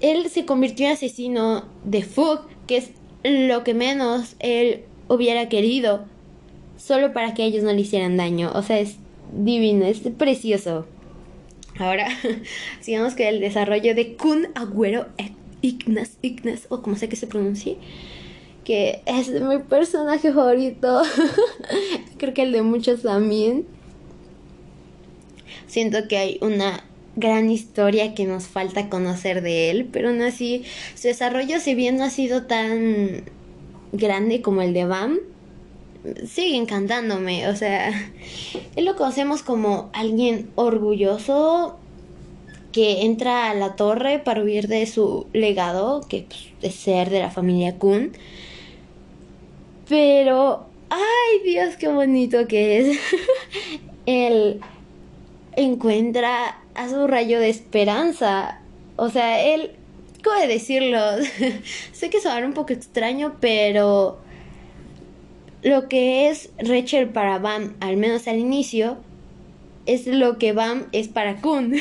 él 0.02 0.30
se 0.30 0.46
convirtió 0.46 0.88
en 0.88 0.94
asesino 0.94 1.66
de 1.84 2.02
Fug, 2.02 2.40
que 2.66 2.78
es 2.78 2.90
lo 3.24 3.64
que 3.64 3.76
menos 3.76 4.36
él 4.40 4.84
hubiera 5.08 5.48
querido, 5.48 6.06
solo 6.78 7.14
para 7.14 7.34
que 7.36 7.46
ellos 7.46 7.64
no 7.64 7.72
le 7.72 7.82
hicieran 7.82 8.18
daño. 8.18 8.52
O 8.56 8.64
sea, 8.64 8.80
es 8.80 8.96
divino, 9.32 9.86
es 9.86 10.00
precioso. 10.18 10.88
Ahora, 11.78 12.08
sigamos 12.82 13.14
con 13.14 13.28
el 13.28 13.40
desarrollo 13.40 13.96
de 13.96 14.16
Kun 14.16 14.48
Agüero 14.56 15.08
Ignas, 15.62 16.18
Ignas, 16.22 16.66
o 16.70 16.82
como 16.82 16.96
sé 16.96 17.08
que 17.08 17.16
se 17.16 17.28
pronuncie, 17.28 17.78
que 18.64 19.02
es 19.06 19.30
mi 19.30 19.60
personaje 19.60 20.34
favorito. 20.34 21.02
Creo 22.18 22.34
que 22.34 22.44
el 22.44 22.52
de 22.52 22.62
muchos 22.62 23.02
también. 23.02 23.66
Siento 25.68 26.08
que 26.08 26.18
hay 26.18 26.38
una 26.42 26.84
gran 27.16 27.50
historia 27.50 28.14
que 28.14 28.26
nos 28.26 28.48
falta 28.48 28.90
conocer 28.90 29.42
de 29.42 29.70
él, 29.70 29.90
pero 29.92 30.10
aún 30.10 30.22
así 30.22 30.64
su 30.96 31.08
desarrollo, 31.08 31.60
si 31.60 31.76
bien 31.76 31.98
no 31.98 32.06
ha 32.06 32.10
sido 32.10 32.44
tan 32.44 33.24
grande 33.92 34.42
como 34.42 34.62
el 34.62 34.74
de 34.74 34.86
Bam, 34.86 35.20
sigue 36.26 36.58
encantándome. 36.58 37.48
O 37.50 37.56
sea, 37.56 37.92
él 38.76 38.86
lo 38.86 38.96
conocemos 38.96 39.44
como 39.44 39.90
alguien 39.94 40.50
orgulloso 40.56 41.78
que 42.72 43.02
entra 43.04 43.50
a 43.50 43.54
la 43.54 43.76
torre 43.76 44.20
para 44.20 44.44
huir 44.44 44.68
de 44.68 44.86
su 44.86 45.28
legado, 45.34 46.02
que 46.08 46.26
pues, 46.28 46.48
es 46.62 46.76
ser 46.76 47.10
de 47.10 47.20
la 47.20 47.30
familia 47.30 47.78
Kun. 47.78 48.14
Pero, 49.92 50.68
ay 50.90 51.44
Dios, 51.44 51.76
qué 51.76 51.90
bonito 51.90 52.48
que 52.48 52.80
es. 52.80 52.98
él 54.06 54.62
encuentra 55.58 56.62
a 56.76 56.88
su 56.88 57.08
rayo 57.08 57.42
de 57.42 57.50
esperanza. 57.50 58.62
O 58.96 59.10
sea, 59.10 59.44
él, 59.44 59.72
¿cómo 60.24 60.40
decirlo? 60.48 60.98
sé 61.92 62.10
que 62.10 62.22
suena 62.22 62.48
un 62.48 62.54
poco 62.54 62.72
extraño, 62.72 63.36
pero 63.42 64.18
lo 65.62 65.90
que 65.90 66.30
es 66.30 66.52
Rachel 66.58 67.10
para 67.10 67.40
Bam, 67.40 67.76
al 67.82 67.98
menos 67.98 68.30
al 68.30 68.40
inicio, 68.40 68.96
es 69.86 70.08
lo 70.08 70.38
que 70.38 70.54
Bam 70.54 70.86
es 70.94 71.10
para 71.10 71.42
Kun. 71.42 71.76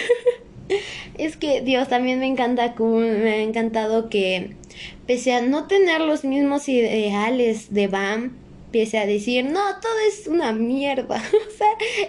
es 1.16 1.36
que, 1.36 1.60
Dios, 1.60 1.86
también 1.86 2.18
me 2.18 2.26
encanta 2.26 2.74
Kun, 2.74 3.22
me 3.22 3.34
ha 3.34 3.42
encantado 3.42 4.08
que, 4.08 4.56
pese 5.10 5.32
a 5.32 5.42
no 5.42 5.66
tener 5.66 6.00
los 6.02 6.22
mismos 6.22 6.68
ideales 6.68 7.74
de 7.74 7.88
Bam, 7.88 8.30
empiece 8.66 8.96
a 8.96 9.06
decir, 9.06 9.44
no, 9.44 9.58
todo 9.82 9.92
es 10.06 10.28
una 10.28 10.52
mierda. 10.52 11.16
o 11.16 11.56
sea, 11.58 11.66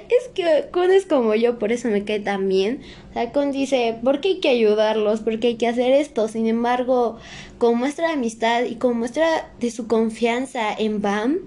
es 0.08 0.28
que 0.36 0.70
Kun 0.72 0.92
es 0.92 1.08
como 1.08 1.34
yo, 1.34 1.58
por 1.58 1.72
eso 1.72 1.88
me 1.88 2.06
cae 2.06 2.20
tan 2.20 2.48
bien. 2.48 2.82
O 3.10 3.14
sea, 3.14 3.32
Kun 3.32 3.52
dice, 3.52 3.98
¿por 4.04 4.22
qué 4.22 4.28
hay 4.28 4.40
que 4.40 4.50
ayudarlos? 4.50 5.22
¿Por 5.22 5.40
qué 5.40 5.48
hay 5.48 5.56
que 5.56 5.68
hacer 5.68 5.94
esto? 5.94 6.28
Sin 6.28 6.46
embargo, 6.46 7.18
como 7.58 7.78
muestra 7.78 8.10
de 8.10 8.14
amistad 8.14 8.66
y 8.66 8.76
como 8.76 8.94
muestra 8.94 9.50
de 9.60 9.72
su 9.72 9.88
confianza 9.88 10.72
en 10.72 11.02
Bam, 11.02 11.40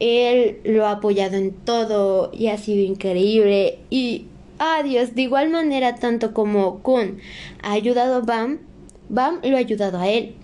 él 0.00 0.58
lo 0.64 0.86
ha 0.86 0.92
apoyado 0.92 1.36
en 1.36 1.52
todo 1.52 2.30
y 2.32 2.46
ha 2.46 2.56
sido 2.56 2.82
increíble. 2.82 3.78
Y, 3.90 4.24
adiós, 4.58 5.14
de 5.14 5.20
igual 5.20 5.50
manera, 5.50 5.96
tanto 5.96 6.32
como 6.32 6.78
Kun 6.82 7.18
ha 7.62 7.72
ayudado 7.72 8.14
a 8.14 8.20
Bam, 8.20 8.60
Bam 9.10 9.40
lo 9.42 9.54
ha 9.54 9.60
ayudado 9.60 9.98
a 9.98 10.08
él. 10.08 10.34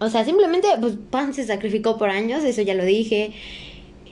O 0.00 0.08
sea, 0.08 0.24
simplemente, 0.24 0.66
pues 0.80 0.94
Pan 1.10 1.34
se 1.34 1.44
sacrificó 1.46 1.98
por 1.98 2.08
años, 2.10 2.42
eso 2.42 2.62
ya 2.62 2.74
lo 2.74 2.84
dije. 2.84 3.32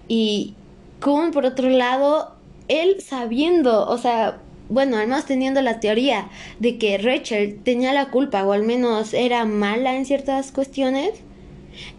Y 0.07 0.55
Kun, 1.03 1.31
por 1.31 1.47
otro 1.47 1.71
lado, 1.71 2.35
él 2.69 3.01
sabiendo, 3.01 3.87
o 3.89 3.97
sea, 3.99 4.41
bueno, 4.69 4.99
al 4.99 5.09
menos 5.09 5.25
teniendo 5.25 5.63
la 5.63 5.81
teoría 5.81 6.29
de 6.59 6.77
que 6.77 6.99
Rachel 6.99 7.61
tenía 7.65 7.95
la 7.95 8.11
culpa, 8.11 8.45
o 8.45 8.53
al 8.53 8.65
menos 8.65 9.15
era 9.15 9.47
mala 9.47 9.97
en 9.97 10.05
ciertas 10.05 10.53
cuestiones, 10.53 11.13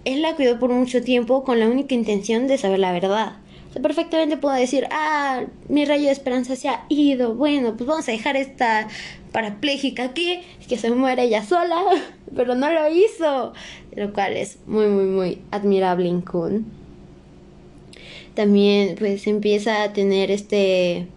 él 0.05 0.21
la 0.21 0.35
cuidó 0.35 0.59
por 0.59 0.69
mucho 0.71 1.01
tiempo 1.01 1.43
con 1.43 1.59
la 1.59 1.67
única 1.67 1.95
intención 1.95 2.47
de 2.47 2.57
saber 2.57 2.79
la 2.79 2.91
verdad. 2.91 3.37
Perfectamente 3.73 4.37
puedo 4.37 4.55
decir, 4.55 4.87
ah, 4.91 5.43
mi 5.67 5.85
rayo 5.85 6.05
de 6.05 6.11
esperanza 6.11 6.55
se 6.55 6.69
ha 6.69 6.85
ido, 6.89 7.35
bueno, 7.35 7.77
pues 7.77 7.87
vamos 7.87 8.09
a 8.09 8.11
dejar 8.11 8.35
esta 8.35 8.87
parapléjica 9.31 10.05
aquí, 10.05 10.41
que 10.67 10.77
se 10.77 10.89
muere 10.89 11.23
ella 11.23 11.45
sola, 11.45 11.79
pero 12.35 12.55
no 12.55 12.71
lo 12.71 12.89
hizo, 12.89 13.53
lo 13.95 14.13
cual 14.13 14.37
es 14.37 14.57
muy, 14.65 14.87
muy, 14.87 15.05
muy 15.05 15.41
admirable 15.51 16.09
en 16.09 16.21
Kun. 16.21 16.65
También 18.33 18.95
pues 18.97 19.27
empieza 19.27 19.83
a 19.83 19.93
tener 19.93 20.31
este 20.31 21.07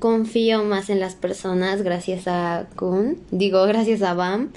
confío 0.00 0.64
más 0.64 0.90
en 0.90 1.00
las 1.00 1.14
personas 1.14 1.82
gracias 1.82 2.26
a 2.26 2.66
Kun, 2.74 3.18
digo 3.30 3.62
gracias 3.64 4.02
a 4.02 4.14
Bam. 4.14 4.50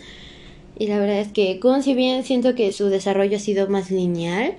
Y 0.79 0.88
la 0.88 1.00
verdad 1.00 1.20
es 1.20 1.32
que 1.32 1.60
Kun, 1.60 1.84
si 1.84 1.94
bien 1.94 2.24
siento 2.24 2.56
que 2.56 2.72
su 2.72 2.88
desarrollo 2.89 3.38
ha 3.38 3.39
sido 3.39 3.67
más 3.67 3.91
lineal, 3.91 4.56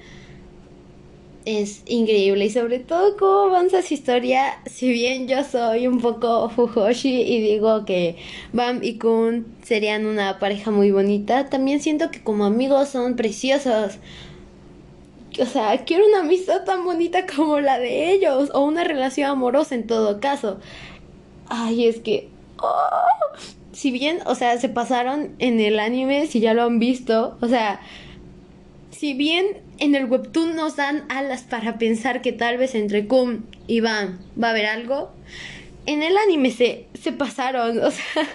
es 1.48 1.82
increíble 1.86 2.44
y 2.44 2.50
sobre 2.50 2.78
todo 2.78 3.16
cómo 3.16 3.54
avanza 3.54 3.80
su 3.80 3.94
historia. 3.94 4.60
Si 4.66 4.90
bien 4.92 5.28
yo 5.28 5.42
soy 5.44 5.86
un 5.86 5.98
poco 5.98 6.50
Fujoshi 6.50 7.22
y 7.22 7.40
digo 7.40 7.86
que 7.86 8.16
Bam 8.52 8.80
y 8.82 8.98
Kun 8.98 9.46
serían 9.62 10.04
una 10.04 10.38
pareja 10.38 10.70
muy 10.70 10.90
bonita, 10.90 11.48
también 11.48 11.80
siento 11.80 12.10
que 12.10 12.22
como 12.22 12.44
amigos 12.44 12.90
son 12.90 13.16
preciosos. 13.16 13.96
O 15.40 15.46
sea, 15.46 15.84
quiero 15.86 16.06
una 16.06 16.20
amistad 16.20 16.64
tan 16.64 16.84
bonita 16.84 17.24
como 17.26 17.60
la 17.60 17.78
de 17.78 18.12
ellos 18.12 18.50
o 18.52 18.60
una 18.60 18.84
relación 18.84 19.30
amorosa 19.30 19.74
en 19.74 19.86
todo 19.86 20.20
caso. 20.20 20.58
Ay, 21.48 21.86
es 21.86 22.00
que... 22.00 22.28
Oh, 22.60 23.38
si 23.72 23.90
bien, 23.90 24.18
o 24.26 24.34
sea, 24.34 24.58
se 24.58 24.68
pasaron 24.68 25.34
en 25.38 25.60
el 25.60 25.78
anime, 25.78 26.26
si 26.26 26.40
ya 26.40 26.52
lo 26.52 26.64
han 26.64 26.78
visto, 26.78 27.38
o 27.40 27.46
sea, 27.46 27.80
si 28.90 29.14
bien 29.14 29.67
en 29.78 29.94
el 29.94 30.06
webtoon 30.06 30.56
nos 30.56 30.76
dan 30.76 31.04
alas 31.08 31.42
para 31.42 31.78
pensar 31.78 32.20
que 32.22 32.32
tal 32.32 32.58
vez 32.58 32.74
entre 32.74 33.06
Kun 33.06 33.46
y 33.66 33.80
Van 33.80 34.18
va 34.40 34.48
a 34.48 34.50
haber 34.50 34.66
algo. 34.66 35.10
En 35.86 36.02
el 36.02 36.16
anime 36.16 36.50
se, 36.50 36.86
se 37.00 37.12
pasaron, 37.12 37.78
o 37.82 37.90
sea. 37.90 38.28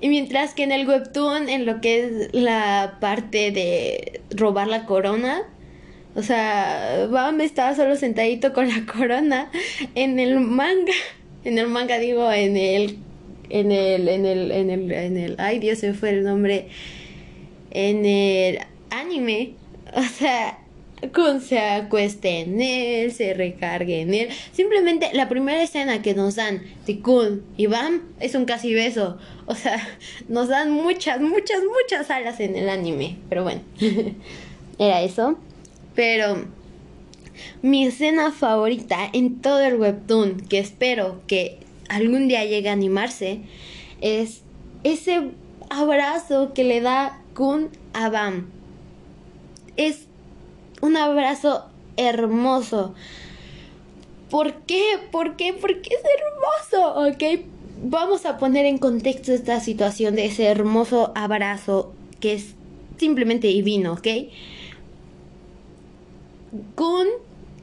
y 0.00 0.08
mientras 0.08 0.54
que 0.54 0.64
en 0.64 0.72
el 0.72 0.86
webtoon, 0.86 1.48
en 1.48 1.66
lo 1.66 1.80
que 1.80 2.04
es 2.04 2.34
la 2.34 2.98
parte 3.00 3.52
de 3.52 4.20
robar 4.30 4.66
la 4.66 4.84
corona, 4.84 5.42
o 6.14 6.22
sea, 6.22 7.06
Van 7.10 7.40
estaba 7.40 7.74
solo 7.74 7.96
sentadito 7.96 8.52
con 8.52 8.68
la 8.68 8.84
corona. 8.84 9.50
En 9.94 10.18
el 10.18 10.40
manga, 10.40 10.92
en 11.44 11.58
el 11.58 11.68
manga 11.68 11.98
digo, 11.98 12.30
en 12.30 12.56
el, 12.56 12.98
en 13.48 13.70
el, 13.72 14.08
en 14.08 14.26
el, 14.26 14.50
en 14.50 14.70
el, 14.70 14.92
en 14.92 15.16
el, 15.16 15.36
ay 15.38 15.58
Dios, 15.58 15.78
se 15.78 15.94
fue 15.94 16.10
el 16.10 16.24
nombre. 16.24 16.68
En 17.70 18.04
el 18.04 18.58
anime, 18.92 19.54
o 19.94 20.02
sea, 20.02 20.58
Kun 21.10 21.40
se 21.40 21.58
acueste 21.58 22.40
en 22.40 22.60
él, 22.60 23.12
se 23.12 23.34
recargue 23.34 24.02
en 24.02 24.14
él. 24.14 24.28
Simplemente 24.52 25.10
la 25.12 25.28
primera 25.28 25.60
escena 25.62 26.00
que 26.00 26.14
nos 26.14 26.36
dan 26.36 26.62
de 26.86 27.00
Kun 27.00 27.42
y 27.56 27.66
Bam 27.66 28.02
es 28.20 28.34
un 28.36 28.44
casi 28.44 28.72
beso. 28.72 29.18
O 29.46 29.54
sea, 29.54 29.76
nos 30.28 30.48
dan 30.48 30.70
muchas, 30.70 31.20
muchas, 31.20 31.60
muchas 31.64 32.10
alas 32.10 32.38
en 32.38 32.54
el 32.54 32.68
anime. 32.68 33.16
Pero 33.28 33.42
bueno, 33.42 33.62
era 34.78 35.02
eso. 35.02 35.38
Pero 35.96 36.46
mi 37.62 37.86
escena 37.86 38.30
favorita 38.30 39.08
en 39.12 39.40
todo 39.40 39.60
el 39.60 39.76
webtoon, 39.76 40.40
que 40.48 40.60
espero 40.60 41.20
que 41.26 41.58
algún 41.88 42.28
día 42.28 42.44
llegue 42.44 42.68
a 42.68 42.72
animarse, 42.72 43.40
es 44.00 44.42
ese 44.84 45.30
abrazo 45.68 46.52
que 46.54 46.62
le 46.62 46.80
da 46.80 47.20
Kun 47.34 47.70
a 47.92 48.08
Bam 48.08 48.61
es 49.76 50.06
un 50.80 50.96
abrazo 50.96 51.66
hermoso. 51.96 52.94
¿Por 54.30 54.54
qué? 54.62 54.82
¿Por 55.10 55.36
qué? 55.36 55.52
Porque 55.52 55.90
es 55.90 56.00
hermoso, 56.72 57.08
¿ok? 57.08 57.44
Vamos 57.84 58.24
a 58.26 58.38
poner 58.38 58.64
en 58.66 58.78
contexto 58.78 59.32
esta 59.32 59.60
situación 59.60 60.14
de 60.14 60.26
ese 60.26 60.46
hermoso 60.46 61.12
abrazo 61.14 61.92
que 62.20 62.34
es 62.34 62.54
simplemente 62.96 63.48
divino, 63.48 63.94
¿ok? 63.94 64.08
Kun, 66.74 67.06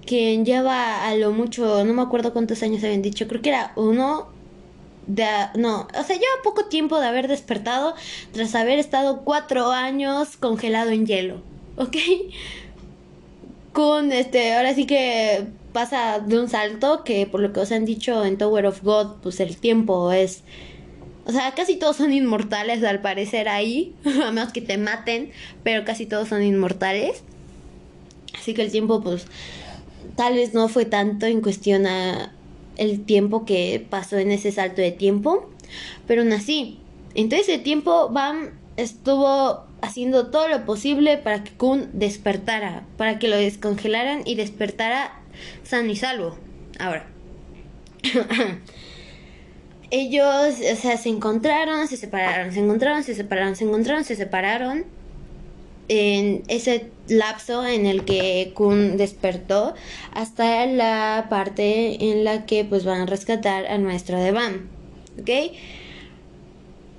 quien 0.05 0.45
lleva 0.45 1.07
a 1.07 1.15
lo 1.15 1.31
mucho, 1.31 1.83
no 1.85 1.93
me 1.93 2.01
acuerdo 2.01 2.33
cuántos 2.33 2.61
años 2.63 2.83
habían 2.83 3.01
dicho, 3.01 3.27
creo 3.27 3.41
que 3.41 3.49
era 3.49 3.71
uno 3.75 4.27
de, 5.07 5.25
no, 5.55 5.87
o 5.97 6.03
sea, 6.03 6.15
lleva 6.15 6.43
poco 6.43 6.65
tiempo 6.65 6.99
de 6.99 7.07
haber 7.07 7.27
despertado 7.27 7.95
tras 8.31 8.53
haber 8.55 8.79
estado 8.79 9.21
cuatro 9.23 9.71
años 9.71 10.37
congelado 10.37 10.91
en 10.91 11.05
hielo. 11.05 11.48
¿Ok? 11.79 11.95
Con 13.73 14.11
este, 14.11 14.53
ahora 14.53 14.75
sí 14.75 14.85
que 14.85 15.45
pasa 15.73 16.19
de 16.19 16.39
un 16.39 16.49
salto 16.49 17.03
que 17.03 17.25
por 17.25 17.39
lo 17.39 17.53
que 17.53 17.61
os 17.61 17.71
han 17.71 17.85
dicho 17.85 18.25
en 18.25 18.37
Tower 18.37 18.65
of 18.65 18.83
God, 18.83 19.15
pues 19.21 19.39
el 19.39 19.57
tiempo 19.57 20.11
es... 20.11 20.43
O 21.25 21.31
sea, 21.31 21.53
casi 21.53 21.75
todos 21.75 21.97
son 21.97 22.11
inmortales 22.11 22.83
al 22.83 23.01
parecer 23.01 23.49
ahí, 23.49 23.93
a 24.23 24.31
menos 24.31 24.51
que 24.51 24.61
te 24.61 24.77
maten, 24.77 25.31
pero 25.63 25.85
casi 25.85 26.05
todos 26.05 26.27
son 26.27 26.43
inmortales. 26.43 27.23
Así 28.37 28.53
que 28.53 28.61
el 28.63 28.71
tiempo, 28.71 29.01
pues, 29.01 29.25
tal 30.15 30.33
vez 30.33 30.53
no 30.53 30.67
fue 30.69 30.85
tanto 30.85 31.27
en 31.27 31.41
cuestión 31.41 31.85
a 31.85 32.33
el 32.77 33.05
tiempo 33.05 33.45
que 33.45 33.85
pasó 33.89 34.17
en 34.17 34.31
ese 34.31 34.51
salto 34.51 34.81
de 34.81 34.91
tiempo, 34.91 35.49
pero 36.07 36.21
aún 36.21 36.33
así, 36.33 36.79
en 37.13 37.29
todo 37.29 37.39
ese 37.39 37.59
tiempo 37.59 38.09
Bam 38.09 38.58
estuvo 38.81 39.63
haciendo 39.81 40.27
todo 40.27 40.47
lo 40.47 40.65
posible 40.65 41.17
para 41.17 41.43
que 41.43 41.51
Kun 41.51 41.89
despertara, 41.93 42.83
para 42.97 43.19
que 43.19 43.27
lo 43.27 43.37
descongelaran 43.37 44.21
y 44.25 44.35
despertara 44.35 45.19
sano 45.63 45.89
y 45.89 45.95
salvo. 45.95 46.37
Ahora, 46.79 47.05
ellos, 49.91 50.55
o 50.71 50.75
sea, 50.75 50.97
se 50.97 51.09
encontraron, 51.09 51.87
se 51.87 51.97
separaron, 51.97 52.53
se 52.53 52.59
encontraron, 52.59 53.03
se 53.03 53.15
separaron, 53.15 53.55
se 53.55 53.63
encontraron, 53.65 54.03
se 54.03 54.15
separaron. 54.15 54.85
En 55.91 56.43
ese 56.49 56.91
lapso 57.07 57.65
en 57.65 57.87
el 57.87 58.05
que 58.05 58.51
Kun 58.53 58.95
despertó 58.95 59.73
hasta 60.13 60.67
la 60.67 61.25
parte 61.31 62.11
en 62.11 62.23
la 62.23 62.45
que 62.45 62.63
pues 62.63 62.85
van 62.85 63.01
a 63.01 63.05
rescatar 63.07 63.65
al 63.65 63.81
maestro 63.81 64.19
de 64.19 64.31
Bam. 64.31 64.69
¿Ok? 65.19 65.29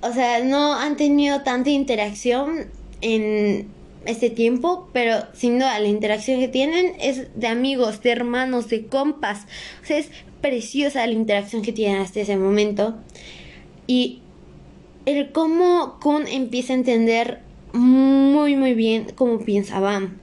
O 0.01 0.13
sea, 0.13 0.43
no 0.43 0.73
han 0.73 0.97
tenido 0.97 1.41
tanta 1.41 1.69
interacción 1.69 2.67
en 3.01 3.67
este 4.05 4.29
tiempo, 4.29 4.89
pero 4.93 5.15
sin 5.33 5.59
duda 5.59 5.79
la 5.79 5.87
interacción 5.87 6.39
que 6.39 6.47
tienen 6.47 6.93
es 6.99 7.27
de 7.35 7.47
amigos, 7.47 8.01
de 8.01 8.11
hermanos, 8.11 8.69
de 8.69 8.87
compas. 8.87 9.45
O 9.83 9.85
sea, 9.85 9.97
es 9.97 10.09
preciosa 10.41 11.05
la 11.05 11.13
interacción 11.13 11.61
que 11.61 11.71
tienen 11.71 12.01
hasta 12.01 12.21
ese 12.21 12.37
momento. 12.37 12.95
Y 13.85 14.21
el 15.05 15.31
cómo 15.31 15.99
Kun 16.01 16.27
empieza 16.27 16.73
a 16.73 16.77
entender 16.77 17.39
muy 17.73 18.55
muy 18.55 18.73
bien 18.73 19.07
cómo 19.15 19.39
piensa 19.39 19.79
Bam. 19.79 20.17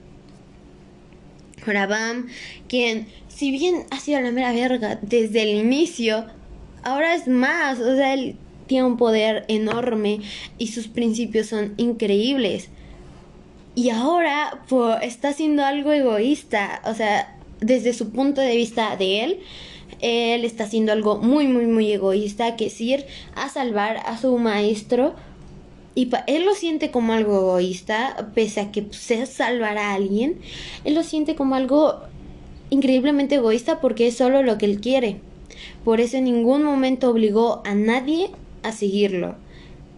Ahora 1.65 1.87
Bam, 1.87 2.27
quien 2.67 3.07
si 3.27 3.51
bien 3.51 3.85
ha 3.91 3.99
sido 3.99 4.19
la 4.21 4.31
mera 4.31 4.51
verga 4.51 4.99
desde 5.01 5.43
el 5.43 5.49
inicio, 5.49 6.25
ahora 6.83 7.15
es 7.15 7.27
más, 7.27 7.79
o 7.79 7.95
sea, 7.95 8.13
él 8.13 8.35
tiene 8.69 8.85
un 8.85 8.97
poder 8.97 9.45
enorme 9.47 10.21
y 10.59 10.67
sus 10.67 10.87
principios 10.87 11.47
son 11.47 11.73
increíbles. 11.77 12.69
Y 13.75 13.89
ahora 13.89 14.61
pues, 14.69 14.99
está 15.01 15.29
haciendo 15.29 15.65
algo 15.65 15.91
egoísta, 15.91 16.81
o 16.85 16.93
sea, 16.93 17.35
desde 17.59 17.93
su 17.93 18.11
punto 18.11 18.39
de 18.41 18.55
vista 18.55 18.95
de 18.95 19.23
él, 19.23 19.39
él 20.01 20.45
está 20.45 20.65
haciendo 20.65 20.91
algo 20.91 21.17
muy, 21.17 21.47
muy, 21.47 21.65
muy 21.65 21.91
egoísta, 21.91 22.55
que 22.55 22.67
es 22.67 22.79
ir 22.79 23.05
a 23.35 23.49
salvar 23.49 23.97
a 24.05 24.17
su 24.17 24.37
maestro. 24.37 25.15
Y 25.95 26.09
él 26.27 26.45
lo 26.45 26.53
siente 26.53 26.91
como 26.91 27.13
algo 27.13 27.37
egoísta, 27.39 28.31
pese 28.35 28.61
a 28.61 28.71
que 28.71 28.85
se 28.91 29.25
salvará 29.25 29.89
a 29.89 29.95
alguien, 29.95 30.37
él 30.85 30.93
lo 30.93 31.03
siente 31.03 31.35
como 31.35 31.55
algo 31.55 32.01
increíblemente 32.69 33.35
egoísta 33.35 33.81
porque 33.81 34.07
es 34.07 34.15
solo 34.15 34.43
lo 34.43 34.59
que 34.59 34.67
él 34.67 34.79
quiere. 34.79 35.21
Por 35.83 35.99
eso 35.99 36.17
en 36.17 36.25
ningún 36.25 36.63
momento 36.63 37.09
obligó 37.09 37.61
a 37.65 37.73
nadie 37.73 38.29
a 38.63 38.71
seguirlo. 38.71 39.35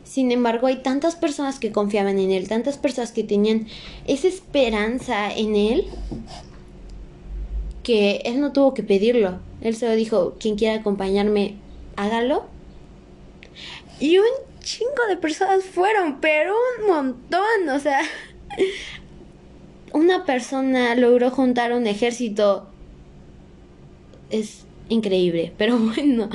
Sin 0.04 0.32
embargo, 0.32 0.68
hay 0.68 0.78
tantas 0.78 1.16
personas 1.16 1.58
que 1.58 1.72
confiaban 1.72 2.20
en 2.20 2.32
él, 2.32 2.50
tantas 2.50 2.78
personas 2.78 3.14
que 3.14 3.24
tenían 3.24 3.68
esa 4.08 4.28
esperanza 4.28 5.34
en 5.34 5.56
él, 5.56 5.86
que 7.84 8.22
él 8.26 8.42
no 8.42 8.52
tuvo 8.52 8.74
que 8.74 8.84
pedirlo. 8.84 9.40
Él 9.62 9.76
solo 9.76 9.94
dijo, 9.96 10.36
quien 10.38 10.58
quiera 10.58 10.82
acompañarme, 10.82 11.56
hágalo. 11.96 12.46
Y 14.02 14.18
un 14.18 14.26
chingo 14.60 15.08
de 15.08 15.16
personas 15.16 15.64
fueron, 15.64 16.20
pero 16.20 16.56
un 16.80 16.88
montón, 16.88 17.70
o 17.74 17.80
sea, 17.80 18.02
una 19.94 20.26
persona 20.26 20.94
logró 20.96 21.32
juntar 21.32 21.72
un 21.72 21.88
ejército. 21.88 22.68
Es 24.30 24.66
increíble, 24.90 25.54
pero 25.58 25.78
bueno 25.96 26.30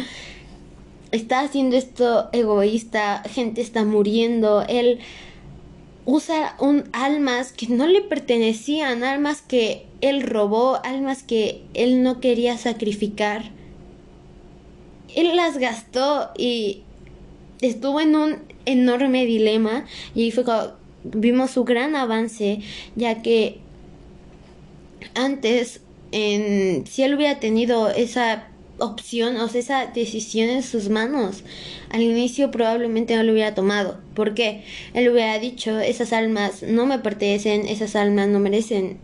está 1.12 1.40
haciendo 1.40 1.77
esto 1.77 2.29
egoísta, 2.33 3.23
gente 3.29 3.61
está 3.61 3.85
muriendo, 3.85 4.64
él 4.69 5.01
usa 6.05 6.57
un 6.61 6.85
almas 6.92 7.53
que 7.53 7.69
no 7.69 7.87
le 7.87 8.01
pertenecían, 8.01 9.03
almas 9.03 9.42
que 9.42 9.87
él 10.01 10.23
robó, 10.23 10.81
almas 10.85 11.23
que 11.23 11.62
él 11.75 12.03
no 12.03 12.21
quería 12.21 12.57
sacrificar. 12.59 13.51
Él 15.14 15.35
las 15.35 15.59
gastó 15.59 16.31
y 16.37 16.83
estuvo 17.61 18.01
en 18.01 18.14
un 18.14 18.37
enorme 18.66 19.27
dilema 19.27 19.87
y 20.14 20.31
fue 20.31 20.45
cuando 20.45 20.77
vimos 21.03 21.51
su 21.53 21.64
gran 21.64 21.97
avance, 21.97 22.61
ya 22.95 23.23
que 23.23 23.59
antes 25.14 25.81
en, 26.12 26.87
si 26.87 27.03
él 27.03 27.14
hubiera 27.14 27.40
tenido 27.40 27.90
esa 27.90 28.49
opción, 28.79 29.37
o 29.37 29.49
sea, 29.49 29.61
esa 29.61 29.87
decisión 29.87 30.49
en 30.51 30.62
sus 30.62 30.89
manos. 30.89 31.43
Al 31.91 32.03
inicio 32.03 32.51
probablemente 32.51 33.17
no 33.17 33.23
lo 33.23 33.33
hubiera 33.33 33.55
tomado. 33.55 33.99
porque 34.15 34.65
Él 34.95 35.09
hubiera 35.09 35.39
dicho, 35.39 35.79
esas 35.79 36.12
almas 36.12 36.62
no 36.62 36.87
me 36.87 36.99
pertenecen, 36.99 37.67
esas 37.67 37.97
almas 37.97 38.29
no 38.29 38.41
merecen... 38.41 38.99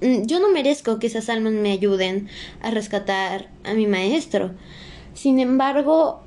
Mm, 0.00 0.26
yo 0.26 0.40
no 0.40 0.50
merezco 0.50 0.98
que 0.98 1.08
esas 1.08 1.28
almas 1.28 1.52
me 1.52 1.72
ayuden 1.72 2.28
a 2.60 2.70
rescatar 2.70 3.50
a 3.64 3.74
mi 3.74 3.86
maestro. 3.86 4.52
Sin 5.14 5.40
embargo, 5.40 6.20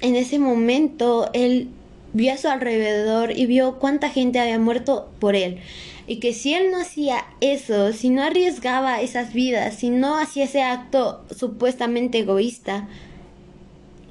en 0.00 0.16
ese 0.16 0.38
momento 0.38 1.30
él 1.32 1.70
vio 2.12 2.32
a 2.32 2.36
su 2.36 2.48
alrededor 2.48 3.32
y 3.36 3.46
vio 3.46 3.78
cuánta 3.78 4.08
gente 4.10 4.38
había 4.38 4.58
muerto 4.58 5.10
por 5.18 5.36
él 5.36 5.60
y 6.06 6.16
que 6.20 6.32
si 6.32 6.54
él 6.54 6.70
no 6.70 6.80
hacía 6.80 7.26
eso, 7.40 7.92
si 7.92 8.10
no 8.10 8.22
arriesgaba 8.22 9.00
esas 9.00 9.32
vidas, 9.32 9.74
si 9.74 9.90
no 9.90 10.18
hacía 10.18 10.44
ese 10.44 10.62
acto 10.62 11.24
supuestamente 11.36 12.18
egoísta, 12.20 12.88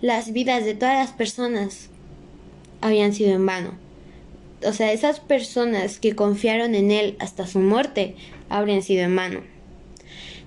las 0.01 0.33
vidas 0.33 0.65
de 0.65 0.75
todas 0.75 0.97
las 0.97 1.15
personas 1.15 1.89
habían 2.81 3.13
sido 3.13 3.31
en 3.31 3.45
vano. 3.45 3.71
o 4.65 4.73
sea, 4.73 4.91
esas 4.91 5.19
personas 5.19 5.99
que 5.99 6.15
confiaron 6.15 6.75
en 6.75 6.91
él 6.91 7.15
hasta 7.19 7.47
su 7.47 7.59
muerte 7.59 8.15
habrían 8.49 8.81
sido 8.81 9.03
en 9.03 9.15
vano. 9.15 9.41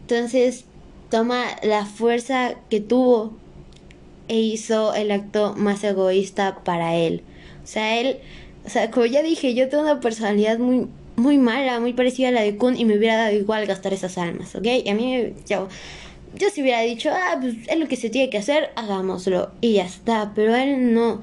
Entonces, 0.01 0.65
toma 1.11 1.45
la 1.63 1.87
fuerza 1.87 2.57
que 2.69 2.81
tuvo 2.81 3.37
e 4.29 4.39
hizo 4.39 4.95
el 4.95 5.11
acto 5.11 5.55
más 5.57 5.83
egoísta 5.85 6.63
para 6.65 6.97
él. 6.97 7.23
O 7.65 7.67
sea, 7.67 7.99
él, 8.01 8.19
o 8.67 8.71
sea, 8.71 8.91
como 8.91 9.07
ya 9.07 9.23
dije, 9.23 9.55
yo 9.55 9.69
tengo 9.69 9.85
una 9.85 10.01
personalidad 10.01 10.59
muy 10.59 10.89
muy 11.19 11.39
mala, 11.39 11.81
muy 11.81 11.93
parecida 11.93 12.29
a 12.29 12.33
la 12.33 12.43
de 12.43 12.57
Kun 12.57 12.77
y 12.77 12.85
me 12.85 12.97
hubiera 12.97 13.17
dado 13.17 13.37
igual 13.37 13.67
gastar 13.67 13.93
esas 13.93 14.17
almas, 14.19 14.55
¿ok? 14.55 14.67
Y 14.85 14.89
a 14.89 14.95
mí, 14.95 15.35
yo, 15.47 15.69
yo 16.35 16.51
si 16.51 16.63
hubiera 16.63 16.81
dicho, 16.81 17.11
ah, 17.13 17.39
pues 17.41 17.55
es 17.67 17.79
lo 17.79 17.89
que 17.89 17.97
se 17.97 18.11
tiene 18.11 18.31
que 18.31 18.39
hacer, 18.39 18.71
hagámoslo 18.77 19.51
y 19.61 19.75
ya 19.75 19.85
está, 19.85 20.33
pero 20.35 20.55
él 20.55 20.95
no, 20.95 21.21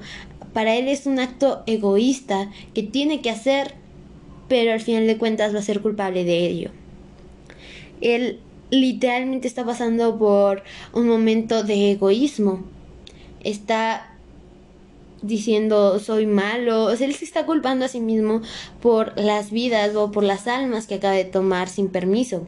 para 0.52 0.76
él 0.76 0.88
es 0.88 1.06
un 1.06 1.18
acto 1.18 1.62
egoísta 1.66 2.50
que 2.74 2.82
tiene 2.82 3.20
que 3.20 3.30
hacer, 3.30 3.74
pero 4.48 4.72
al 4.72 4.80
final 4.80 5.06
de 5.06 5.18
cuentas 5.18 5.54
va 5.54 5.58
a 5.58 5.62
ser 5.62 5.80
culpable 5.80 6.24
de 6.24 6.46
ello. 6.46 6.70
Él 8.00 8.40
literalmente 8.70 9.48
está 9.48 9.64
pasando 9.64 10.18
por 10.18 10.62
un 10.92 11.08
momento 11.08 11.62
de 11.62 11.92
egoísmo. 11.92 12.64
Está 13.42 14.15
diciendo 15.22 15.98
soy 15.98 16.26
malo, 16.26 16.84
o 16.84 16.96
sea, 16.96 17.06
él 17.06 17.14
se 17.14 17.24
está 17.24 17.46
culpando 17.46 17.84
a 17.84 17.88
sí 17.88 18.00
mismo 18.00 18.42
por 18.80 19.18
las 19.18 19.50
vidas 19.50 19.94
o 19.96 20.12
por 20.12 20.24
las 20.24 20.46
almas 20.46 20.86
que 20.86 20.96
acaba 20.96 21.14
de 21.14 21.24
tomar 21.24 21.68
sin 21.68 21.88
permiso. 21.88 22.46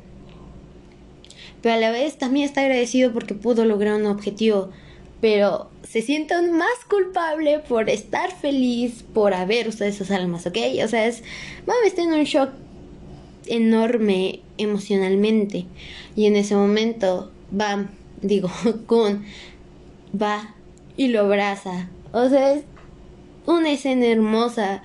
Pero 1.63 1.75
a 1.75 1.79
la 1.79 1.91
vez 1.91 2.19
también 2.19 2.45
está 2.47 2.61
agradecido 2.61 3.13
porque 3.13 3.35
pudo 3.35 3.65
lograr 3.65 3.95
un 3.95 4.07
objetivo 4.07 4.71
pero 5.21 5.71
se 5.83 6.03
siente 6.03 6.35
aún 6.35 6.53
más 6.53 6.85
culpable 6.89 7.59
por 7.61 7.91
estar 7.91 8.33
feliz 8.33 9.05
por 9.15 9.35
haber 9.35 9.69
usado 9.69 9.91
esas 9.91 10.11
almas, 10.11 10.47
¿ok? 10.47 10.57
O 10.85 10.89
sea, 10.89 11.07
es, 11.07 11.23
mami 11.67 11.87
está 11.87 12.03
en 12.03 12.13
un 12.13 12.25
shock 12.25 12.51
enorme 13.47 14.41
emocionalmente 14.59 15.67
y 16.15 16.27
en 16.27 16.37
ese 16.37 16.55
momento 16.55 17.33
va, 17.59 17.89
digo, 18.23 18.51
Kun 18.87 19.25
va 20.21 20.55
y 20.97 21.09
lo 21.09 21.21
abraza. 21.21 21.89
O 22.13 22.29
sea, 22.29 22.55
es 22.55 22.65
una 23.47 23.71
escena 23.71 24.07
hermosa, 24.07 24.83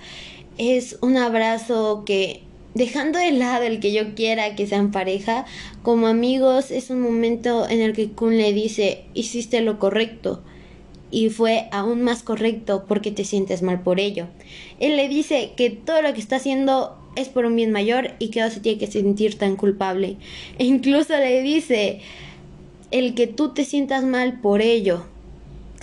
es 0.58 0.98
un 1.00 1.16
abrazo 1.16 2.04
que 2.04 2.42
dejando 2.74 3.18
de 3.18 3.32
lado 3.32 3.64
el 3.64 3.80
que 3.80 3.92
yo 3.92 4.14
quiera 4.14 4.54
que 4.54 4.66
sean 4.66 4.90
pareja, 4.90 5.46
como 5.82 6.06
amigos 6.06 6.70
es 6.70 6.90
un 6.90 7.00
momento 7.00 7.68
en 7.68 7.80
el 7.80 7.94
que 7.94 8.10
Kun 8.10 8.36
le 8.36 8.52
dice, 8.52 9.04
hiciste 9.14 9.60
lo 9.60 9.78
correcto. 9.78 10.42
Y 11.10 11.30
fue 11.30 11.68
aún 11.70 12.02
más 12.02 12.22
correcto 12.22 12.84
porque 12.88 13.12
te 13.12 13.24
sientes 13.24 13.62
mal 13.62 13.82
por 13.82 14.00
ello. 14.00 14.26
Él 14.80 14.96
le 14.96 15.08
dice 15.08 15.52
que 15.56 15.70
todo 15.70 16.02
lo 16.02 16.12
que 16.12 16.20
está 16.20 16.36
haciendo 16.36 16.98
es 17.14 17.28
por 17.28 17.46
un 17.46 17.54
bien 17.54 17.70
mayor 17.70 18.12
y 18.18 18.28
que 18.28 18.40
no 18.40 18.50
se 18.50 18.60
tiene 18.60 18.78
que 18.78 18.88
sentir 18.88 19.38
tan 19.38 19.54
culpable. 19.54 20.16
E 20.58 20.64
incluso 20.64 21.16
le 21.16 21.40
dice, 21.42 22.00
el 22.90 23.14
que 23.14 23.28
tú 23.28 23.54
te 23.54 23.64
sientas 23.64 24.02
mal 24.02 24.40
por 24.40 24.60
ello 24.60 25.06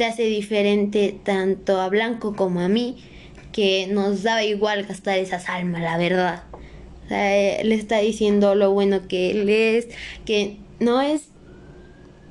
te 0.01 0.07
hace 0.07 0.23
diferente 0.23 1.15
tanto 1.23 1.79
a 1.79 1.87
Blanco 1.87 2.35
como 2.35 2.61
a 2.61 2.67
mí, 2.67 2.97
que 3.51 3.85
nos 3.85 4.23
daba 4.23 4.43
igual 4.43 4.83
gastar 4.83 5.19
esas 5.19 5.47
almas, 5.47 5.83
la 5.83 5.95
verdad 5.95 6.41
le 7.11 7.75
está 7.75 7.99
diciendo 7.99 8.55
lo 8.55 8.71
bueno 8.71 9.07
que 9.07 9.29
él 9.29 9.47
es, 9.47 9.89
que 10.25 10.57
no 10.79 11.01
es 11.01 11.27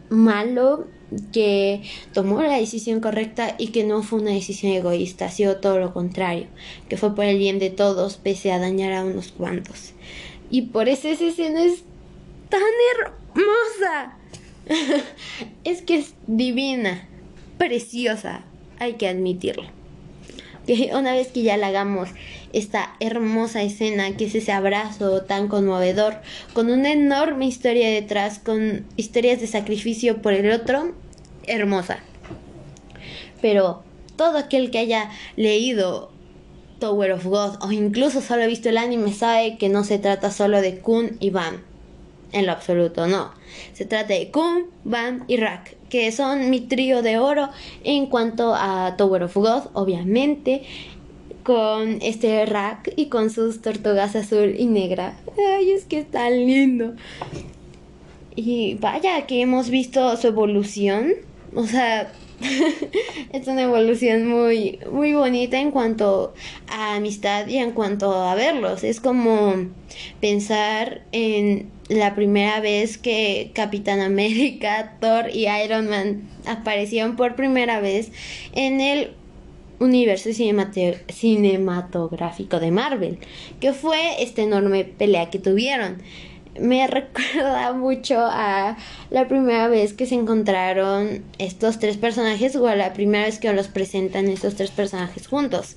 malo, 0.09 0.89
que 1.33 1.83
tomó 2.13 2.43
la 2.43 2.57
decisión 2.57 2.99
correcta 2.99 3.55
y 3.57 3.69
que 3.69 3.85
no 3.85 4.03
fue 4.03 4.21
una 4.21 4.33
decisión 4.33 4.73
egoísta, 4.73 5.27
ha 5.27 5.31
sido 5.31 5.59
todo 5.59 5.79
lo 5.79 5.93
contrario, 5.93 6.49
que 6.89 6.97
fue 6.97 7.15
por 7.15 7.25
el 7.25 7.39
bien 7.39 7.61
de 7.61 7.71
todos 7.71 8.17
pese 8.17 8.51
a 8.51 8.59
dañar 8.59 8.95
a 8.95 9.05
unos 9.05 9.29
cuantos. 9.31 9.93
Y 10.51 10.63
por 10.63 10.89
eso 10.89 11.07
esa 11.07 11.27
escena 11.27 11.63
es 11.63 11.85
tan 12.49 12.63
hermosa. 12.97 14.17
es 15.65 15.83
que 15.83 15.99
es 15.99 16.15
divina, 16.27 17.09
preciosa, 17.61 18.41
hay 18.79 18.95
que 18.95 19.07
admitirlo. 19.07 19.65
Que 20.67 20.93
una 20.95 21.13
vez 21.13 21.29
que 21.29 21.43
ya 21.43 21.59
la 21.59 21.67
hagamos 21.67 22.09
esta 22.55 22.97
hermosa 23.01 23.63
escena 23.63 24.17
que 24.17 24.25
es 24.25 24.35
ese 24.35 24.51
abrazo 24.51 25.23
tan 25.23 25.47
conmovedor, 25.47 26.15
con 26.55 26.71
una 26.71 26.91
enorme 26.91 27.47
historia 27.47 27.91
detrás, 27.91 28.39
con 28.39 28.87
historias 28.97 29.43
de 29.43 29.47
sacrificio 29.47 30.23
por 30.23 30.33
el 30.33 30.51
otro, 30.51 30.95
hermosa. 31.47 31.99
Pero 33.43 33.83
todo 34.17 34.39
aquel 34.39 34.71
que 34.71 34.79
haya 34.79 35.11
leído 35.37 36.11
Tower 36.79 37.13
of 37.13 37.27
God 37.27 37.57
o 37.61 37.73
incluso 37.73 38.23
solo 38.23 38.45
ha 38.45 38.47
visto 38.47 38.71
el 38.71 38.79
anime 38.79 39.13
sabe 39.13 39.59
que 39.59 39.69
no 39.69 39.85
se 39.85 39.99
trata 39.99 40.31
solo 40.31 40.63
de 40.63 40.79
Kun 40.79 41.19
y 41.21 41.29
Bam. 41.29 41.70
En 42.33 42.47
lo 42.47 42.53
absoluto, 42.53 43.07
no. 43.07 43.33
Se 43.73 43.85
trata 43.85 44.15
de 44.15 44.31
Kun, 44.31 44.67
Bam 44.85 45.25
y 45.27 45.37
Rak, 45.37 45.77
que 45.89 46.13
son 46.13 46.51
mi 46.51 46.61
trío 46.61 47.03
de 47.03 47.19
oro 47.19 47.49
en 47.83 48.07
cuanto 48.07 48.55
a 48.55 48.95
Tower 48.97 49.25
of 49.25 49.37
God, 49.37 49.63
obviamente 49.73 50.63
con 51.43 51.99
este 52.03 52.45
rack 52.47 52.93
y 52.97 53.07
con 53.07 53.31
sus 53.31 53.63
tortugas 53.63 54.15
azul 54.15 54.55
y 54.57 54.67
negra. 54.67 55.19
Ay, 55.57 55.73
es 55.73 55.85
que 55.85 55.99
está 55.99 56.31
lindo. 56.31 56.95
Y 58.37 58.75
vaya 58.75 59.27
que 59.27 59.41
hemos 59.41 59.71
visto 59.71 60.17
su 60.17 60.29
evolución. 60.29 61.15
O 61.55 61.67
sea, 61.67 62.13
es 63.33 63.47
una 63.49 63.63
evolución 63.63 64.27
muy, 64.29 64.79
muy 64.91 65.15
bonita 65.15 65.61
en 65.61 65.71
cuanto 65.71 66.35
a 66.69 66.95
amistad 66.95 67.49
y 67.49 67.57
en 67.57 67.73
cuanto 67.73 68.13
a 68.15 68.35
verlos. 68.35 68.85
Es 68.85 69.01
como 69.01 69.55
pensar 70.21 71.03
en 71.13 71.71
la 71.91 72.15
primera 72.15 72.61
vez 72.61 72.97
que 72.99 73.51
Capitán 73.53 73.99
América, 74.01 74.95
Thor 75.01 75.29
y 75.35 75.49
Iron 75.49 75.89
Man 75.89 76.29
aparecieron 76.47 77.17
por 77.17 77.35
primera 77.35 77.81
vez 77.81 78.13
en 78.53 78.81
el 78.81 79.11
universo 79.81 80.31
cinematográfico 80.33 82.61
de 82.61 82.71
Marvel, 82.71 83.19
que 83.61 83.73
fue 83.73 84.23
esta 84.23 84.43
enorme 84.43 84.85
pelea 84.85 85.31
que 85.31 85.41
tuvieron. 85.41 86.01
Me 86.61 86.87
recuerda 86.87 87.73
mucho 87.73 88.19
a 88.21 88.77
la 89.11 89.27
primera 89.27 89.67
vez 89.67 89.93
que 89.93 90.07
se 90.07 90.15
encontraron 90.15 91.25
estos 91.39 91.81
tres 91.81 91.97
personajes 91.97 92.55
o 92.55 92.69
a 92.69 92.77
la 92.77 92.93
primera 92.93 93.25
vez 93.25 93.41
que 93.41 93.53
los 93.53 93.67
presentan 93.67 94.29
estos 94.29 94.55
tres 94.55 94.71
personajes 94.71 95.27
juntos. 95.27 95.77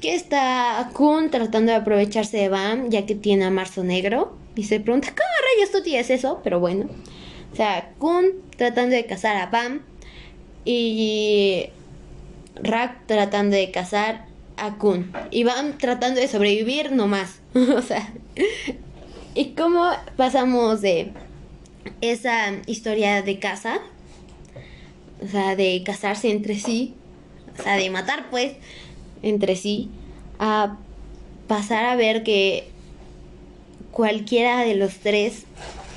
Que 0.00 0.16
está 0.16 0.90
Kun 0.94 1.30
tratando 1.30 1.70
de 1.70 1.78
aprovecharse 1.78 2.38
de 2.38 2.48
Bam 2.48 2.90
ya 2.90 3.06
que 3.06 3.14
tiene 3.14 3.44
a 3.44 3.50
Marzo 3.50 3.84
Negro 3.84 4.41
y 4.54 4.64
se 4.64 4.80
pregunta, 4.80 5.08
¿cómo 5.08 5.56
rayos 5.56 5.72
tú 5.72 5.82
tienes 5.82 6.10
eso? 6.10 6.40
Pero 6.44 6.60
bueno. 6.60 6.88
O 7.52 7.56
sea, 7.56 7.92
Kun 7.98 8.26
tratando 8.56 8.94
de 8.94 9.06
cazar 9.06 9.36
a 9.36 9.46
Bam 9.46 9.82
y 10.64 11.66
Rack 12.56 13.06
tratando 13.06 13.56
de 13.56 13.70
cazar 13.70 14.26
a 14.56 14.76
Kun. 14.76 15.12
Y 15.30 15.44
van 15.44 15.78
tratando 15.78 16.20
de 16.20 16.28
sobrevivir 16.28 16.92
nomás. 16.92 17.40
o 17.54 17.82
sea. 17.82 18.12
¿Y 19.34 19.50
cómo 19.50 19.90
pasamos 20.16 20.82
de 20.82 21.12
esa 22.00 22.52
historia 22.66 23.22
de 23.22 23.38
caza? 23.38 23.80
O 25.24 25.28
sea, 25.28 25.56
de 25.56 25.82
casarse 25.84 26.30
entre 26.30 26.56
sí. 26.58 26.94
O 27.58 27.62
sea, 27.62 27.76
de 27.76 27.88
matar 27.90 28.30
pues 28.30 28.52
entre 29.22 29.56
sí. 29.56 29.90
A 30.38 30.76
pasar 31.48 31.84
a 31.84 31.96
ver 31.96 32.22
que 32.22 32.71
cualquiera 33.92 34.64
de 34.64 34.74
los 34.74 34.96
tres 34.96 35.44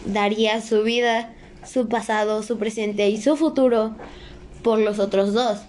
daría 0.06 0.62
su 0.62 0.84
vida, 0.84 1.34
su 1.66 1.88
pasado, 1.88 2.44
su 2.44 2.60
presente 2.60 3.10
y 3.10 3.20
su 3.20 3.36
futuro 3.36 3.96
por 4.62 4.78
los 4.78 5.00
otros 5.00 5.34
dos 5.34 5.62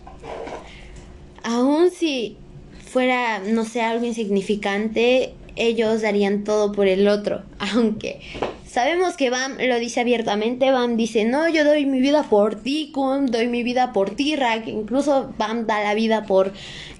aun 1.47 1.91
si 1.93 2.37
fuera, 2.85 3.39
no 3.39 3.65
sé, 3.65 3.81
algo 3.81 4.05
insignificante, 4.05 5.33
ellos 5.55 6.03
darían 6.03 6.43
todo 6.43 6.73
por 6.73 6.89
el 6.89 7.07
otro. 7.07 7.43
Aunque 7.75 8.21
sabemos 8.67 9.17
que 9.17 9.31
Bam 9.31 9.57
lo 9.59 9.79
dice 9.79 10.01
abiertamente, 10.01 10.73
Bam 10.73 10.97
dice, 10.97 11.25
no, 11.25 11.49
yo 11.49 11.65
doy 11.65 11.87
mi 11.87 12.01
vida 12.01 12.25
por 12.25 12.57
ti, 12.57 12.91
Kun, 12.93 13.27
doy 13.27 13.47
mi 13.47 13.62
vida 13.62 13.93
por 13.93 14.11
ti, 14.11 14.35
Rack. 14.35 14.67
Incluso 14.67 15.33
Bam 15.39 15.67
da 15.67 15.83
la 15.83 15.95
vida 15.95 16.25
por 16.27 16.53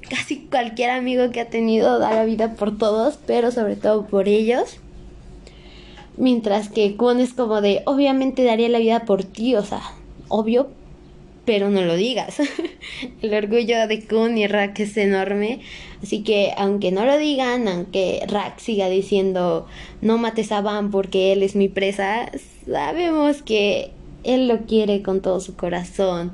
casi 0.09 0.47
cualquier 0.49 0.91
amigo 0.91 1.33
que 1.33 1.41
ha 1.41 1.51
tenido, 1.51 1.99
da 1.99 2.13
la 2.13 2.25
vida 2.25 2.55
por 2.55 2.79
todos, 2.79 3.19
pero 3.27 3.51
sobre 3.51 3.75
todo 3.75 4.07
por 4.07 4.29
ellos. 4.29 4.79
Mientras 6.17 6.69
que 6.69 6.97
Kun 6.97 7.21
es 7.21 7.35
como 7.35 7.61
de, 7.61 7.83
obviamente 7.85 8.45
daría 8.45 8.69
la 8.69 8.79
vida 8.79 9.05
por 9.05 9.25
ti, 9.25 9.55
o 9.55 9.63
sea, 9.63 9.83
obvio, 10.29 10.69
pero 11.45 11.71
no 11.71 11.83
lo 11.83 11.95
digas. 11.95 12.37
el 13.23 13.35
orgullo 13.35 13.87
de 13.87 14.05
Kun 14.05 14.39
y 14.39 14.47
Rack 14.47 14.81
es 14.81 14.97
enorme, 14.97 15.61
así 16.03 16.23
que 16.23 16.53
aunque 16.57 16.91
no 16.91 17.05
lo 17.05 17.19
digan, 17.19 17.69
aunque 17.69 18.23
Rack 18.29 18.59
siga 18.59 18.89
diciendo 18.89 19.67
no 20.01 20.19
mates 20.19 20.53
a 20.53 20.61
Van 20.61 20.91
porque 20.91 21.33
él 21.33 21.43
es 21.43 21.55
mi 21.55 21.69
presa, 21.69 22.31
sabemos 22.67 23.43
que 23.43 23.91
él 24.25 24.49
lo 24.49 24.67
quiere 24.67 25.03
con 25.03 25.23
todo 25.23 25.41
su 25.41 25.55
corazón. 25.55 26.33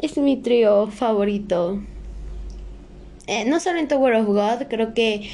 Es 0.00 0.16
mi 0.16 0.36
trío 0.36 0.86
favorito. 0.88 1.80
Eh, 3.26 3.44
no 3.44 3.58
solo 3.58 3.78
en 3.80 3.88
Tower 3.88 4.14
of 4.14 4.26
God, 4.26 4.68
creo 4.68 4.94
que 4.94 5.28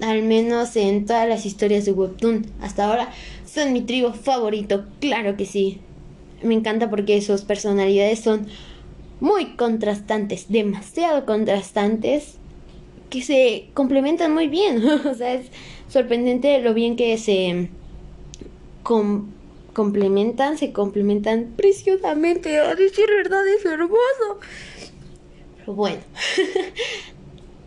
al 0.00 0.22
menos 0.22 0.76
en 0.76 1.06
todas 1.06 1.26
las 1.26 1.46
historias 1.46 1.86
de 1.86 1.92
Webtoon 1.92 2.46
hasta 2.60 2.84
ahora 2.84 3.10
son 3.46 3.72
mi 3.72 3.80
trigo 3.80 4.12
favorito, 4.12 4.84
claro 5.00 5.36
que 5.36 5.46
sí. 5.46 5.80
Me 6.42 6.54
encanta 6.54 6.90
porque 6.90 7.20
sus 7.22 7.42
personalidades 7.42 8.20
son 8.20 8.46
muy 9.20 9.56
contrastantes, 9.56 10.46
demasiado 10.48 11.24
contrastantes, 11.24 12.36
que 13.08 13.22
se 13.22 13.68
complementan 13.74 14.34
muy 14.34 14.48
bien. 14.48 14.84
o 15.06 15.14
sea, 15.14 15.34
es 15.34 15.46
sorprendente 15.88 16.60
lo 16.60 16.74
bien 16.74 16.96
que 16.96 17.16
se 17.16 17.70
complementan, 19.72 20.58
se 20.58 20.72
complementan 20.72 21.54
preciosamente. 21.56 22.58
A 22.58 22.74
decir 22.74 23.06
verdad, 23.08 23.46
es 23.48 23.64
hermoso. 23.64 24.40
Pero 25.58 25.74
bueno. 25.74 26.00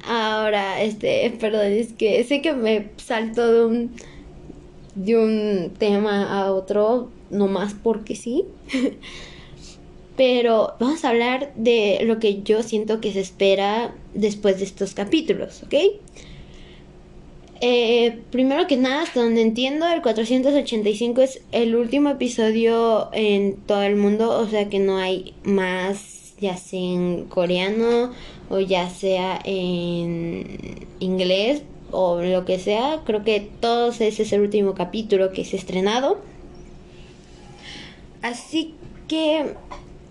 Ahora, 0.05 0.81
este, 0.81 1.33
perdón, 1.39 1.67
es 1.67 1.93
que 1.93 2.23
sé 2.23 2.41
que 2.41 2.53
me 2.53 2.89
salto 2.97 3.51
de 3.53 3.65
un 3.65 3.91
de 4.95 5.17
un 5.17 5.71
tema 5.77 6.39
a 6.39 6.51
otro, 6.51 7.09
no 7.29 7.47
más 7.47 7.73
porque 7.73 8.15
sí. 8.15 8.45
Pero 10.15 10.75
vamos 10.79 11.03
a 11.03 11.09
hablar 11.09 11.53
de 11.55 12.01
lo 12.03 12.19
que 12.19 12.43
yo 12.43 12.61
siento 12.61 13.01
que 13.01 13.11
se 13.11 13.19
espera 13.19 13.95
después 14.13 14.59
de 14.59 14.65
estos 14.65 14.93
capítulos, 14.93 15.63
¿ok? 15.63 15.73
Eh, 17.61 18.19
primero 18.29 18.67
que 18.67 18.77
nada, 18.77 19.03
hasta 19.03 19.21
donde 19.23 19.41
entiendo, 19.41 19.87
el 19.87 20.01
485 20.03 21.21
es 21.21 21.41
el 21.51 21.75
último 21.75 22.09
episodio 22.09 23.09
en 23.13 23.55
todo 23.55 23.81
el 23.81 23.95
mundo, 23.95 24.37
o 24.37 24.47
sea 24.47 24.69
que 24.69 24.79
no 24.79 24.97
hay 24.97 25.33
más, 25.43 26.22
ya 26.43 26.57
sea 26.57 26.79
en 26.79 27.25
coreano 27.25 28.11
o 28.49 28.59
ya 28.59 28.89
sea 28.89 29.39
en 29.43 30.85
inglés 30.99 31.63
o 31.91 32.21
lo 32.21 32.43
que 32.45 32.59
sea. 32.59 33.01
Creo 33.05 33.23
que 33.23 33.39
todos 33.59 34.01
ese 34.01 34.23
es 34.23 34.33
el 34.33 34.41
último 34.41 34.73
capítulo 34.75 35.31
que 35.31 35.45
se 35.45 35.55
ha 35.55 35.59
estrenado. 35.59 36.21
Así 38.21 38.75
que 39.07 39.53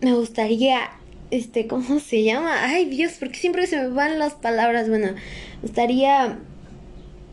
me 0.01 0.15
gustaría, 0.15 0.91
este, 1.31 1.67
¿cómo 1.67 2.01
se 2.01 2.25
llama? 2.25 2.65
Ay 2.65 2.87
Dios, 2.87 3.13
porque 3.21 3.37
siempre 3.37 3.67
se 3.67 3.77
me 3.77 3.89
van 3.89 4.19
las 4.19 4.35
palabras. 4.35 4.89
Bueno, 4.89 5.13
me 5.13 5.63
gustaría 5.63 6.39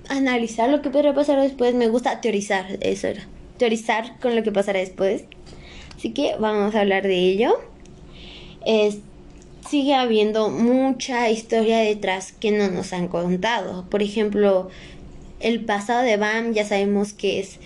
analizar 0.10 0.70
lo 0.70 0.82
que 0.82 0.90
podría 0.90 1.14
pasar 1.14 1.40
después. 1.40 1.74
Me 1.74 1.88
gusta 1.88 2.20
teorizar, 2.22 2.66
eso 2.82 3.08
era. 3.08 3.28
Teorizar 3.58 4.20
con 4.20 4.36
lo 4.36 4.44
que 4.44 4.52
pasará 4.52 4.80
después. 4.80 5.24
Así 5.96 6.12
que 6.12 6.36
vamos 6.40 6.76
a 6.76 6.82
hablar 6.82 7.04
de 7.04 7.16
ello. 7.16 7.60
Es, 8.66 9.00
sigue 9.70 9.96
habiendo 9.96 10.50
mucha 10.50 11.30
historia 11.30 11.80
detrás 11.80 12.32
que 12.32 12.52
no 12.52 12.70
nos 12.70 12.94
han 12.94 13.08
contado. 13.08 13.86
Por 13.90 14.02
ejemplo, 14.02 14.70
el 15.40 15.64
pasado 15.66 16.04
de 16.04 16.18
Bam 16.18 16.54
ya 16.54 16.66
sabemos 16.66 17.14
que 17.14 17.40
es 17.40 17.60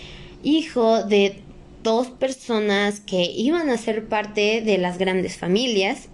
hijo 0.44 1.04
de 1.04 1.42
dos 1.84 2.08
personas 2.08 3.00
que 3.00 3.24
iban 3.24 3.70
a 3.70 3.78
ser 3.78 4.08
parte 4.08 4.62
de 4.62 4.78
las 4.78 4.98
grandes 4.98 5.38
familias 5.38 6.08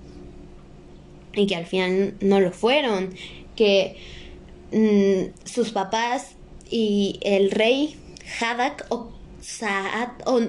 y 1.34 1.48
que 1.48 1.56
al 1.56 1.66
final 1.66 2.16
no 2.22 2.40
lo 2.40 2.52
fueron, 2.52 3.14
que 3.56 3.98
mm, 4.72 5.48
sus 5.48 5.72
papás 5.72 6.36
y 6.70 7.20
el 7.22 7.52
rey 7.52 7.96
Hadak 8.40 8.86
o 8.90 9.12
Saad 9.42 10.10
o 10.26 10.42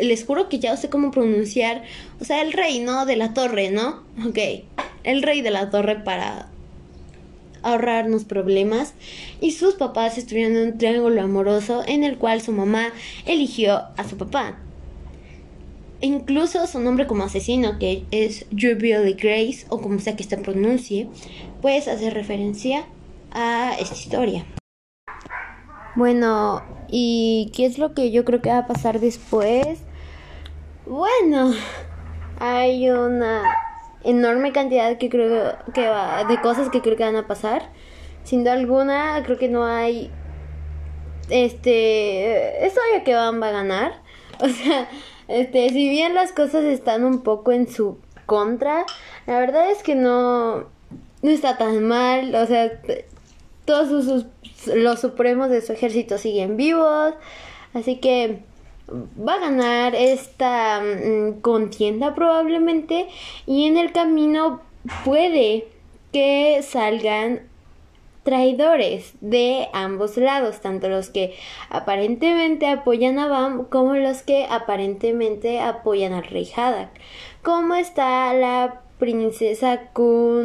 les 0.00 0.24
juro 0.24 0.48
que 0.48 0.58
ya 0.58 0.76
sé 0.76 0.88
cómo 0.88 1.10
pronunciar, 1.10 1.82
o 2.20 2.24
sea, 2.24 2.42
el 2.42 2.52
rey, 2.52 2.80
¿no? 2.80 3.06
De 3.06 3.16
la 3.16 3.34
torre, 3.34 3.70
¿no? 3.70 4.02
Ok, 4.26 4.38
el 5.04 5.22
rey 5.22 5.42
de 5.42 5.50
la 5.50 5.70
torre 5.70 5.96
para 5.96 6.48
ahorrarnos 7.62 8.24
problemas 8.24 8.94
y 9.40 9.52
sus 9.52 9.74
papás 9.74 10.18
estuvieron 10.18 10.56
en 10.56 10.72
un 10.72 10.78
triángulo 10.78 11.22
amoroso 11.22 11.82
en 11.86 12.04
el 12.04 12.18
cual 12.18 12.40
su 12.42 12.52
mamá 12.52 12.92
eligió 13.26 13.82
a 13.96 14.08
su 14.08 14.16
papá. 14.16 14.58
Incluso 16.00 16.66
su 16.66 16.80
nombre 16.80 17.06
como 17.06 17.24
asesino, 17.24 17.78
que 17.78 18.04
es 18.10 18.44
Jubilee 18.50 19.14
Grace, 19.14 19.64
o 19.70 19.80
como 19.80 19.98
sea 20.00 20.16
que 20.16 20.24
se 20.24 20.36
pronuncie, 20.36 21.08
pues 21.62 21.88
hace 21.88 22.10
referencia 22.10 22.84
a 23.32 23.74
esta 23.80 23.94
historia. 23.94 24.44
Bueno, 25.96 26.62
¿y 26.88 27.52
qué 27.54 27.66
es 27.66 27.78
lo 27.78 27.94
que 27.94 28.10
yo 28.10 28.24
creo 28.24 28.40
que 28.40 28.50
va 28.50 28.58
a 28.58 28.66
pasar 28.66 29.00
después? 29.00 29.78
Bueno, 30.86 31.52
hay 32.38 32.90
una 32.90 33.42
enorme 34.02 34.52
cantidad 34.52 34.98
que 34.98 35.08
creo 35.08 35.56
que 35.72 35.88
va, 35.88 36.24
de 36.24 36.40
cosas 36.40 36.68
que 36.68 36.82
creo 36.82 36.96
que 36.96 37.04
van 37.04 37.16
a 37.16 37.26
pasar. 37.26 37.70
Sin 38.24 38.40
duda 38.40 38.54
alguna, 38.54 39.22
creo 39.24 39.38
que 39.38 39.48
no 39.48 39.64
hay 39.64 40.10
este 41.30 42.66
es 42.66 42.74
obvio 42.74 43.04
que 43.04 43.14
Van 43.14 43.40
va 43.40 43.48
a 43.48 43.52
ganar. 43.52 44.02
O 44.40 44.48
sea, 44.48 44.88
este, 45.28 45.68
si 45.68 45.88
bien 45.88 46.12
las 46.12 46.32
cosas 46.32 46.64
están 46.64 47.04
un 47.04 47.22
poco 47.22 47.52
en 47.52 47.70
su 47.70 47.98
contra, 48.26 48.84
la 49.26 49.38
verdad 49.38 49.70
es 49.70 49.84
que 49.84 49.94
no 49.94 50.64
no 51.22 51.30
está 51.30 51.56
tan 51.56 51.86
mal, 51.86 52.34
o 52.34 52.44
sea, 52.44 52.72
todos 53.64 54.04
sus, 54.04 54.26
los 54.66 55.00
supremos 55.00 55.50
de 55.50 55.60
su 55.60 55.72
ejército 55.72 56.18
siguen 56.18 56.56
vivos, 56.56 57.14
así 57.72 57.96
que 57.96 58.40
va 58.90 59.34
a 59.34 59.40
ganar 59.40 59.94
esta 59.94 60.80
mm, 60.80 61.40
contienda 61.40 62.14
probablemente 62.14 63.06
y 63.46 63.66
en 63.66 63.76
el 63.76 63.92
camino 63.92 64.60
puede 65.04 65.68
que 66.12 66.62
salgan 66.62 67.40
traidores 68.24 69.12
de 69.20 69.68
ambos 69.72 70.16
lados, 70.16 70.60
tanto 70.60 70.88
los 70.88 71.10
que 71.10 71.34
aparentemente 71.68 72.66
apoyan 72.66 73.18
a 73.18 73.28
Bam 73.28 73.66
como 73.66 73.94
los 73.94 74.22
que 74.22 74.46
aparentemente 74.48 75.60
apoyan 75.60 76.12
al 76.12 76.24
rey 76.24 76.50
Hadak. 76.56 76.90
Como 77.42 77.74
está 77.74 78.32
la 78.32 78.83
princesa 79.04 79.90
Kun... 79.92 80.44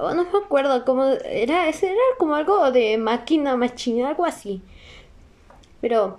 Oh, 0.00 0.14
no 0.14 0.24
me 0.24 0.38
acuerdo 0.44 0.84
cómo 0.84 1.04
era, 1.24 1.68
era 1.68 1.94
como 2.18 2.34
algo 2.34 2.70
de 2.72 2.98
máquina 2.98 3.56
machina, 3.56 4.08
algo 4.08 4.26
así. 4.26 4.60
Pero 5.80 6.18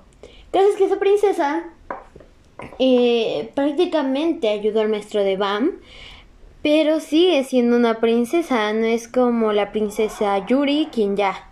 Gracias 0.52 0.78
que 0.78 0.86
esa 0.86 0.98
princesa 0.98 1.64
eh, 2.80 3.52
prácticamente 3.54 4.50
ayudó 4.50 4.82
al 4.82 4.90
maestro 4.90 5.24
de 5.24 5.38
Bam, 5.38 5.74
pero 6.64 7.00
sigue 7.00 7.44
siendo 7.44 7.78
una 7.78 8.00
princesa, 8.00 8.74
no 8.74 8.86
es 8.86 9.08
como 9.08 9.54
la 9.54 9.72
princesa 9.72 10.44
Yuri, 10.48 10.90
quien 10.92 11.16
ya 11.16 11.48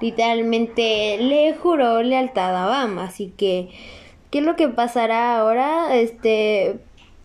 literalmente 0.00 1.18
le 1.18 1.54
juró 1.54 2.02
lealtad 2.02 2.56
a 2.56 2.66
Bam, 2.66 2.98
así 2.98 3.32
que 3.36 3.68
¿qué 4.32 4.40
es 4.40 4.44
lo 4.44 4.56
que 4.56 4.68
pasará 4.68 5.38
ahora? 5.38 5.94
Este 5.94 6.80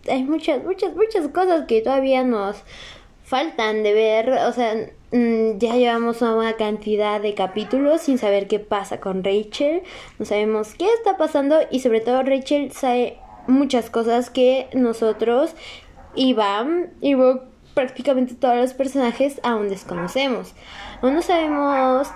hay 0.07 0.23
muchas 0.23 0.63
muchas 0.63 0.95
muchas 0.95 1.27
cosas 1.29 1.65
que 1.67 1.81
todavía 1.81 2.23
nos 2.23 2.63
faltan 3.23 3.83
de 3.83 3.93
ver, 3.93 4.29
o 4.29 4.53
sea, 4.53 4.75
Mm, 5.15 5.59
ya 5.59 5.75
llevamos 5.75 6.21
una 6.21 6.57
cantidad 6.57 7.21
de 7.21 7.33
capítulos 7.35 8.01
sin 8.01 8.17
saber 8.17 8.49
qué 8.49 8.59
pasa 8.59 8.99
con 8.99 9.23
Rachel. 9.23 9.83
No 10.19 10.25
sabemos 10.25 10.73
qué 10.75 10.87
está 10.93 11.15
pasando 11.15 11.55
y 11.71 11.79
sobre 11.79 12.01
todo 12.01 12.21
Rachel 12.21 12.73
sabe 12.73 13.17
muchas 13.47 13.89
cosas 13.89 14.29
que 14.29 14.67
nosotros 14.73 15.55
Bam 16.35 16.87
y 16.99 17.15
prácticamente 17.73 18.35
todos 18.35 18.57
los 18.57 18.73
personajes 18.73 19.39
aún 19.41 19.69
desconocemos. 19.69 20.53
Aún 21.01 21.13
no 21.13 21.21
sabemos 21.21 22.09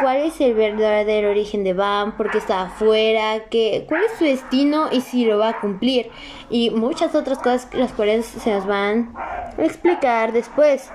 cuál 0.00 0.18
es 0.18 0.40
el 0.40 0.54
verdadero 0.54 1.30
origen 1.30 1.64
de 1.64 1.72
Bam, 1.72 2.16
por 2.16 2.30
qué 2.30 2.38
está 2.38 2.62
afuera, 2.62 3.44
qué, 3.50 3.84
cuál 3.88 4.04
es 4.04 4.12
su 4.18 4.24
destino 4.24 4.88
y 4.90 5.00
si 5.00 5.24
lo 5.24 5.38
va 5.38 5.50
a 5.50 5.60
cumplir. 5.60 6.10
Y 6.50 6.70
muchas 6.70 7.14
otras 7.14 7.38
cosas 7.38 7.68
las 7.74 7.92
cuales 7.92 8.26
se 8.26 8.52
nos 8.52 8.66
van 8.66 9.12
a 9.14 9.54
explicar 9.58 10.32
después. 10.32 10.90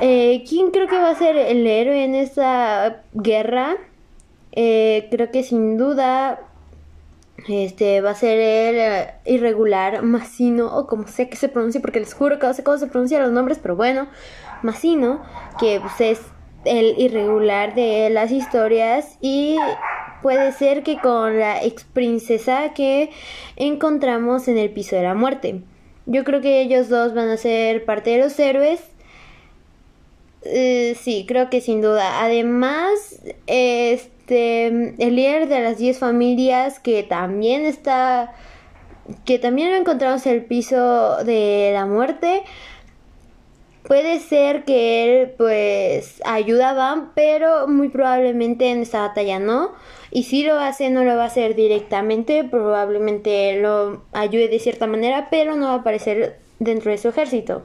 Eh, 0.00 0.44
¿Quién 0.48 0.70
creo 0.70 0.88
que 0.88 0.98
va 0.98 1.10
a 1.10 1.14
ser 1.14 1.36
el 1.36 1.66
héroe 1.66 2.04
en 2.04 2.14
esta 2.14 3.02
guerra? 3.12 3.76
Eh, 4.52 5.08
creo 5.10 5.30
que 5.30 5.42
sin 5.42 5.78
duda 5.78 6.40
este 7.48 8.00
va 8.00 8.10
a 8.10 8.14
ser 8.14 8.38
el 8.38 8.76
eh, 8.78 9.14
irregular 9.24 10.02
Masino 10.02 10.76
o 10.76 10.86
como 10.86 11.06
sea 11.08 11.28
que 11.28 11.36
se 11.36 11.48
pronuncie 11.48 11.80
porque 11.80 12.00
les 12.00 12.14
juro 12.14 12.38
que 12.38 12.46
no 12.46 12.54
sé 12.54 12.62
cómo 12.62 12.76
se 12.78 12.86
pronuncian 12.86 13.22
los 13.22 13.32
nombres 13.32 13.58
pero 13.60 13.74
bueno 13.74 14.08
Masino 14.62 15.22
que 15.58 15.80
pues, 15.80 16.00
es 16.00 16.20
el 16.64 16.94
irregular 16.98 17.74
de 17.74 18.10
las 18.10 18.30
historias 18.30 19.18
y 19.20 19.56
puede 20.22 20.52
ser 20.52 20.82
que 20.82 20.98
con 20.98 21.38
la 21.38 21.62
ex 21.62 21.84
princesa 21.84 22.72
que 22.74 23.10
encontramos 23.56 24.48
en 24.48 24.58
el 24.58 24.70
piso 24.70 24.96
de 24.96 25.02
la 25.02 25.14
muerte 25.14 25.62
yo 26.06 26.24
creo 26.24 26.40
que 26.40 26.60
ellos 26.60 26.88
dos 26.88 27.14
van 27.14 27.28
a 27.28 27.36
ser 27.36 27.84
parte 27.84 28.10
de 28.10 28.18
los 28.18 28.38
héroes 28.38 28.92
eh, 30.44 30.96
sí, 31.00 31.24
creo 31.26 31.50
que 31.50 31.60
sin 31.60 31.80
duda. 31.80 32.22
Además, 32.22 33.20
este, 33.46 34.66
el 34.66 35.16
líder 35.16 35.48
de 35.48 35.60
las 35.60 35.78
10 35.78 35.98
familias 35.98 36.80
que 36.80 37.02
también 37.02 37.64
está, 37.64 38.32
que 39.24 39.38
también 39.38 39.70
lo 39.70 39.76
encontramos 39.76 40.26
en 40.26 40.34
el 40.34 40.44
piso 40.44 41.22
de 41.24 41.70
la 41.74 41.86
muerte, 41.86 42.42
puede 43.92 44.20
ser 44.20 44.64
que 44.64 45.04
él 45.04 45.34
pues 45.36 46.22
ayuda 46.24 46.70
a 46.70 46.72
Bam, 46.72 47.12
pero 47.14 47.68
muy 47.68 47.90
probablemente 47.90 48.70
en 48.70 48.80
esta 48.80 49.02
batalla 49.02 49.38
no. 49.38 49.72
Y 50.10 50.22
si 50.22 50.44
lo 50.44 50.58
hace, 50.58 50.88
no 50.88 51.04
lo 51.04 51.14
va 51.14 51.24
a 51.24 51.26
hacer 51.26 51.54
directamente, 51.54 52.42
probablemente 52.42 53.60
lo 53.60 54.02
ayude 54.12 54.48
de 54.48 54.60
cierta 54.60 54.86
manera, 54.86 55.28
pero 55.30 55.56
no 55.56 55.66
va 55.66 55.72
a 55.74 55.76
aparecer 55.80 56.38
dentro 56.58 56.90
de 56.90 56.96
su 56.96 57.10
ejército. 57.10 57.64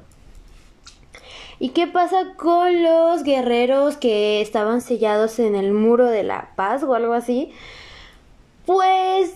¿Y 1.59 1.69
qué 1.69 1.87
pasa 1.87 2.33
con 2.35 2.83
los 2.83 3.23
guerreros 3.23 3.95
que 3.95 4.41
estaban 4.41 4.81
sellados 4.81 5.39
en 5.39 5.55
el 5.55 5.71
muro 5.71 6.07
de 6.07 6.23
la 6.23 6.49
paz 6.57 6.83
o 6.83 6.93
algo 6.93 7.13
así? 7.13 7.53
Pues 8.65 9.31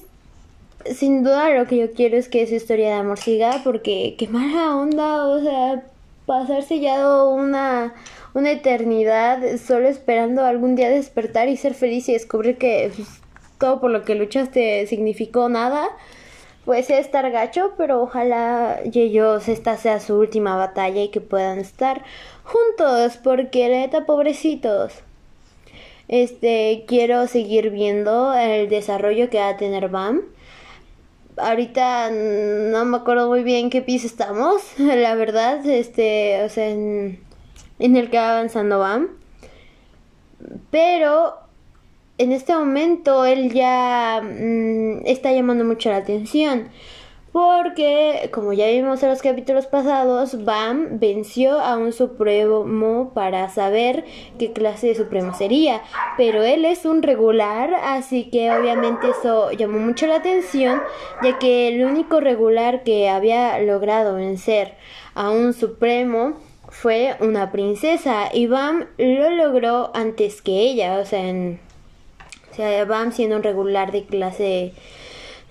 sin 0.94 1.24
duda 1.24 1.52
lo 1.52 1.68
que 1.68 1.78
yo 1.78 1.94
quiero 1.94 2.18
es 2.18 2.28
que 2.28 2.42
esa 2.42 2.56
historia 2.56 2.88
de 2.88 2.96
amor 2.96 3.18
siga 3.18 3.62
porque 3.64 4.16
qué 4.18 4.28
mala 4.28 4.76
onda, 4.76 5.26
o 5.30 5.40
sea, 5.40 5.86
pasar 6.32 6.64
sellado 6.64 7.30
una 7.30 7.94
una 8.34 8.52
eternidad 8.52 9.42
solo 9.58 9.90
esperando 9.90 10.46
algún 10.46 10.76
día 10.76 10.90
despertar 10.90 11.50
y 11.50 11.58
ser 11.58 11.74
feliz 11.74 12.08
y 12.08 12.14
descubrir 12.14 12.58
que 12.58 12.90
pues, 12.96 13.10
todo 13.58 13.82
por 13.82 13.92
lo 13.92 14.04
que 14.04 14.16
luchaste 14.16 14.88
significó 14.88 15.50
nada. 15.50 15.90
Puede 16.64 16.84
ser 16.84 17.00
estar 17.00 17.30
gacho, 17.32 17.74
pero 17.76 18.02
ojalá 18.02 18.80
y 18.86 19.02
ellos 19.02 19.50
esta 19.50 19.76
sea 19.76 20.00
su 20.00 20.16
última 20.16 20.56
batalla 20.56 21.02
y 21.02 21.10
que 21.10 21.20
puedan 21.20 21.60
estar 21.60 22.04
juntos, 22.44 23.18
porque 23.22 23.68
neta, 23.68 24.06
pobrecitos. 24.06 24.94
Este, 26.08 26.86
quiero 26.88 27.28
seguir 27.28 27.72
viendo 27.72 28.34
el 28.34 28.70
desarrollo 28.70 29.30
que 29.30 29.40
va 29.40 29.50
a 29.50 29.58
tener 29.58 29.90
BAM. 29.90 30.22
Ahorita 31.42 32.10
no 32.12 32.86
me 32.86 32.98
acuerdo 32.98 33.28
muy 33.28 33.44
bien 33.44 33.70
qué 33.70 33.82
piso 33.82 34.08
estamos, 34.08 34.62
la 34.78 35.16
verdad, 35.16 35.66
este, 35.66 36.44
o 36.44 36.50
sea, 36.50 36.70
en, 36.70 37.20
el 37.80 38.10
que 38.10 38.18
va 38.18 38.38
avanzando 38.38 38.80
BAM. 38.80 39.10
Pero 40.70 41.36
en 42.18 42.32
este 42.32 42.54
momento 42.54 43.26
él 43.26 43.52
ya 43.52 44.22
mm, 44.24 45.06
está 45.06 45.32
llamando 45.32 45.64
mucho 45.64 45.90
la 45.90 45.98
atención. 45.98 46.70
Porque, 47.32 48.30
como 48.34 48.52
ya 48.52 48.68
vimos 48.68 49.02
en 49.04 49.10
los 49.10 49.22
capítulos 49.22 49.66
pasados, 49.66 50.44
Bam 50.44 51.00
venció 51.00 51.62
a 51.62 51.78
un 51.78 51.94
supremo 51.94 53.12
para 53.14 53.48
saber 53.48 54.04
qué 54.38 54.52
clase 54.52 54.88
de 54.88 54.96
supremo 54.96 55.34
sería. 55.34 55.82
Pero 56.18 56.44
él 56.44 56.66
es 56.66 56.86
un 56.86 57.02
regular, 57.02 57.74
así 57.74 58.30
que 58.30 58.52
obviamente 58.52 59.10
eso 59.10 59.52
llamó 59.52 59.80
mucho 59.80 60.08
la 60.08 60.16
atención, 60.16 60.82
ya 61.24 61.40
que 61.40 61.70
el 61.70 61.86
único 61.86 62.20
regular 62.20 62.84
que 62.84 63.08
había 63.08 63.58
logrado 63.60 64.16
vencer 64.16 64.74
a 65.16 65.30
un 65.30 65.54
supremo 65.54 66.34
fue 66.68 67.16
una 67.22 67.52
princesa 67.52 68.30
y 68.34 68.48
Bam 68.48 68.88
lo 68.98 69.30
logró 69.30 69.92
antes 69.94 70.42
que 70.42 70.52
ella, 70.52 71.00
o 71.00 71.06
sea, 71.06 71.28
en, 71.28 71.62
o 72.52 72.56
sea, 72.56 72.84
Bam 72.84 73.14
siendo 73.14 73.38
un 73.38 73.44
regular 73.44 73.94
de 73.94 74.06
clase 74.06 74.74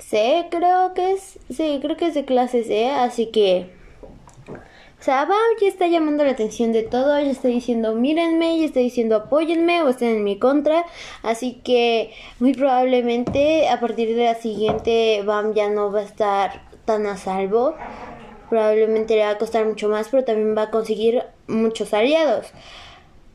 C, 0.00 0.46
creo 0.50 0.94
que 0.94 1.12
es, 1.12 1.38
sí, 1.50 1.78
creo 1.80 1.96
que 1.96 2.06
es 2.08 2.14
de 2.14 2.24
clase 2.24 2.64
C, 2.64 2.90
así 2.90 3.26
que, 3.26 3.70
o 4.48 5.02
sea, 5.02 5.26
ya 5.60 5.68
está 5.68 5.86
llamando 5.86 6.24
la 6.24 6.32
atención 6.32 6.72
de 6.72 6.82
todo, 6.82 7.18
ya 7.20 7.30
está 7.30 7.48
diciendo 7.48 7.94
mírenme, 7.94 8.58
ya 8.58 8.64
está 8.66 8.80
diciendo 8.80 9.16
apóyenme 9.16 9.82
o 9.82 9.88
estén 9.88 10.16
en 10.16 10.24
mi 10.24 10.38
contra, 10.38 10.84
así 11.22 11.60
que 11.64 12.12
muy 12.38 12.54
probablemente 12.54 13.68
a 13.68 13.80
partir 13.80 14.14
de 14.16 14.24
la 14.24 14.34
siguiente 14.34 15.22
Bam 15.24 15.54
ya 15.54 15.70
no 15.70 15.92
va 15.92 16.00
a 16.00 16.04
estar 16.04 16.62
tan 16.84 17.06
a 17.06 17.16
salvo 17.16 17.76
probablemente 18.50 19.14
le 19.14 19.22
va 19.22 19.30
a 19.30 19.38
costar 19.38 19.64
mucho 19.64 19.88
más, 19.88 20.08
pero 20.08 20.24
también 20.24 20.54
va 20.56 20.62
a 20.62 20.70
conseguir 20.70 21.22
muchos 21.46 21.94
aliados. 21.94 22.48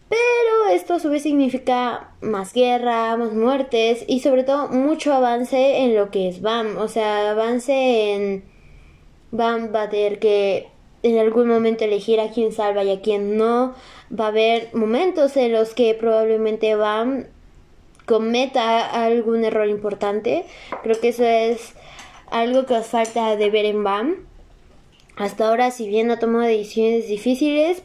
Pero 0.10 0.68
esto 0.72 0.96
a 0.96 1.00
su 1.00 1.10
vez 1.10 1.24
significa 1.24 2.12
más 2.22 2.54
guerra, 2.54 3.18
más 3.18 3.34
muertes 3.34 4.06
y 4.08 4.20
sobre 4.20 4.44
todo 4.44 4.68
mucho 4.68 5.14
avance 5.14 5.80
en 5.80 5.96
lo 5.96 6.12
que 6.12 6.28
es 6.28 6.42
BAM. 6.42 6.78
O 6.78 6.88
sea, 6.88 7.32
avance 7.32 8.14
en 8.14 8.44
BAM 9.32 9.74
va 9.74 9.84
a 9.84 9.90
tener 9.90 10.20
que 10.20 10.68
en 11.02 11.18
algún 11.18 11.48
momento 11.48 11.84
elegir 11.84 12.20
a 12.20 12.30
quién 12.30 12.52
salva 12.52 12.84
y 12.84 12.92
a 12.92 13.02
quién 13.02 13.38
no. 13.38 13.74
Va 14.18 14.26
a 14.26 14.30
haber 14.30 14.70
momentos 14.74 15.38
en 15.38 15.54
los 15.54 15.74
que 15.74 15.94
probablemente 15.96 16.76
BAM 16.76 17.26
cometa 18.06 18.86
algún 19.06 19.44
error 19.44 19.68
importante. 19.68 20.46
Creo 20.84 21.00
que 21.00 21.10
eso 21.10 21.24
es 21.24 21.74
algo 22.30 22.66
que 22.66 22.76
os 22.76 22.86
falta 22.86 23.36
de 23.36 23.50
ver 23.50 23.66
en 23.66 23.84
BAM. 23.84 24.16
Hasta 25.18 25.48
ahora, 25.48 25.72
si 25.72 25.88
bien 25.88 26.12
ha 26.12 26.20
tomado 26.20 26.46
decisiones 26.46 27.08
difíciles, 27.08 27.84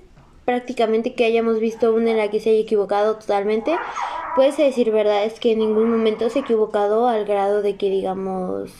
prácticamente 0.50 1.14
que 1.14 1.24
hayamos 1.24 1.60
visto 1.60 1.94
una 1.94 2.10
en 2.10 2.16
la 2.16 2.28
que 2.28 2.40
se 2.40 2.50
haya 2.50 2.58
equivocado 2.58 3.16
totalmente, 3.16 3.76
puede 4.34 4.50
decir 4.50 4.90
verdad, 4.90 5.24
es 5.24 5.38
que 5.38 5.52
en 5.52 5.60
ningún 5.60 5.88
momento 5.88 6.28
se 6.28 6.40
ha 6.40 6.42
equivocado 6.42 7.06
al 7.06 7.24
grado 7.24 7.62
de 7.62 7.76
que 7.76 7.88
digamos, 7.88 8.72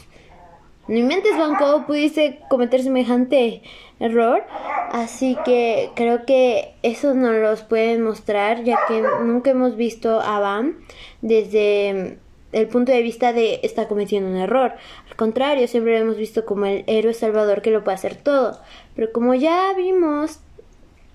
ni 0.89 1.05
mentes 1.05 1.39
banco 1.39 1.85
pudiste 1.87 2.41
cometer 2.51 2.83
semejante 2.83 3.63
error, 4.01 4.43
así 4.91 5.37
que 5.45 5.93
creo 5.95 6.27
que 6.27 6.75
eso 6.83 7.15
nos 7.15 7.37
los 7.37 7.63
pueden 7.63 8.03
mostrar, 8.03 8.65
ya 8.65 8.77
que 8.89 9.01
nunca 9.23 9.53
hemos 9.53 9.77
visto 9.77 10.21
a 10.21 10.41
Bam 10.41 10.85
desde 11.23 12.19
el 12.51 12.67
punto 12.67 12.91
de 12.91 13.03
vista 13.03 13.33
de 13.33 13.61
está 13.63 13.87
cometiendo 13.87 14.29
un 14.29 14.39
error. 14.39 14.73
Al 15.09 15.15
contrario, 15.15 15.69
siempre 15.69 15.93
lo 15.93 16.05
hemos 16.05 16.17
visto 16.17 16.45
como 16.45 16.67
el 16.67 16.83
héroe 16.89 17.15
salvador 17.15 17.63
que 17.63 17.71
lo 17.71 17.85
puede 17.85 17.95
hacer 17.95 18.17
todo. 18.17 18.59
Pero 18.97 19.13
como 19.13 19.35
ya 19.35 19.73
vimos, 19.77 20.41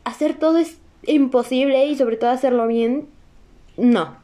hacer 0.06 0.40
todo 0.40 0.58
es 0.58 0.78
imposible 1.04 1.86
y 1.86 1.98
sobre 1.98 2.16
todo 2.16 2.30
hacerlo 2.30 2.68
bien, 2.68 3.10
no. 3.76 4.18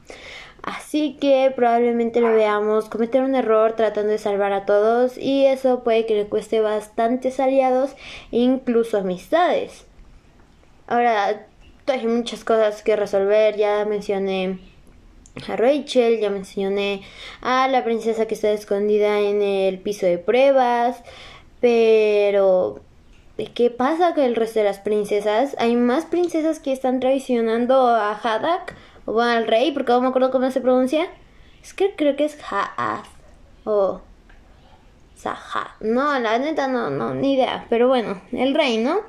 Así 0.63 1.17
que 1.19 1.51
probablemente 1.55 2.21
lo 2.21 2.33
veamos 2.33 2.87
cometer 2.87 3.23
un 3.23 3.33
error 3.33 3.73
tratando 3.73 4.11
de 4.11 4.19
salvar 4.19 4.53
a 4.53 4.65
todos 4.65 5.17
y 5.17 5.45
eso 5.45 5.83
puede 5.83 6.05
que 6.05 6.15
le 6.15 6.27
cueste 6.27 6.61
bastantes 6.61 7.39
aliados 7.39 7.91
e 8.31 8.37
incluso 8.37 8.97
amistades. 8.97 9.85
Ahora, 10.87 11.47
hay 11.87 12.07
muchas 12.07 12.43
cosas 12.43 12.83
que 12.83 12.95
resolver, 12.95 13.57
ya 13.57 13.85
mencioné 13.85 14.59
a 15.47 15.55
Rachel, 15.55 16.19
ya 16.19 16.29
mencioné 16.29 17.01
a 17.41 17.67
la 17.67 17.83
princesa 17.83 18.27
que 18.27 18.35
está 18.35 18.51
escondida 18.51 19.19
en 19.19 19.41
el 19.41 19.79
piso 19.79 20.05
de 20.05 20.19
pruebas, 20.19 21.01
pero 21.59 22.81
¿qué 23.53 23.69
pasa 23.69 24.13
con 24.13 24.23
el 24.23 24.35
resto 24.35 24.59
de 24.59 24.65
las 24.65 24.79
princesas? 24.79 25.55
Hay 25.59 25.75
más 25.75 26.05
princesas 26.05 26.59
que 26.59 26.71
están 26.71 26.99
traicionando 26.99 27.87
a 27.87 28.11
Hadak 28.11 28.75
o 29.05 29.19
al 29.19 29.47
rey, 29.47 29.71
porque 29.71 29.91
no 29.91 30.01
me 30.01 30.07
acuerdo 30.07 30.31
cómo 30.31 30.51
se 30.51 30.61
pronuncia. 30.61 31.07
Es 31.61 31.73
que 31.73 31.95
creo 31.95 32.15
que 32.15 32.25
es 32.25 32.37
Haad 32.49 33.05
o 33.63 34.01
Saha. 35.15 35.75
No, 35.79 36.17
la 36.19 36.39
neta 36.39 36.67
no, 36.67 36.89
no, 36.89 37.13
ni 37.13 37.33
idea, 37.33 37.65
pero 37.69 37.87
bueno, 37.87 38.21
el 38.31 38.55
rey, 38.55 38.77
¿no? 38.77 39.01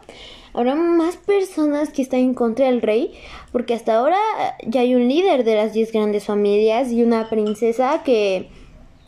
habrá 0.55 0.75
más 0.75 1.17
personas 1.17 1.91
que 1.91 2.03
están 2.03 2.21
en 2.21 2.35
contra 2.35 2.67
del 2.67 2.83
rey, 2.83 3.15
porque 3.53 3.75
hasta 3.75 3.97
ahora 3.97 4.19
ya 4.67 4.83
hay 4.83 4.95
un 4.95 5.09
líder 5.09 5.45
de 5.45 5.57
las 5.57 5.73
10 5.73 5.93
grandes 5.93 6.25
familias 6.25 6.91
y 6.91 7.03
una 7.03 7.29
princesa 7.29 8.03
que 8.05 8.51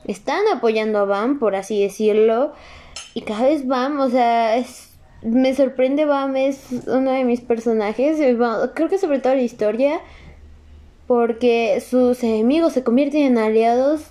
están 0.06 0.40
apoyando 0.52 0.98
a 0.98 1.04
Bam, 1.04 1.38
por 1.38 1.54
así 1.54 1.82
decirlo, 1.82 2.52
y 3.14 3.22
cada 3.22 3.44
vez 3.44 3.66
Bam, 3.66 4.00
o 4.00 4.08
sea, 4.08 4.56
me 5.24 5.54
sorprende 5.54 6.04
Bam, 6.04 6.36
es 6.36 6.66
uno 6.86 7.10
de 7.10 7.24
mis 7.24 7.40
personajes, 7.40 8.18
creo 8.74 8.88
que 8.88 8.98
sobre 8.98 9.18
todo 9.18 9.34
la 9.34 9.42
historia, 9.42 10.00
porque 11.06 11.82
sus 11.86 12.22
enemigos 12.22 12.74
se 12.74 12.84
convierten 12.84 13.22
en 13.22 13.38
aliados 13.38 14.02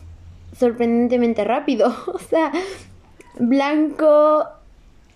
sorprendentemente 0.57 1.43
rápido, 1.43 1.95
o 2.13 2.19
sea, 2.19 2.51
Blanco 3.39 4.45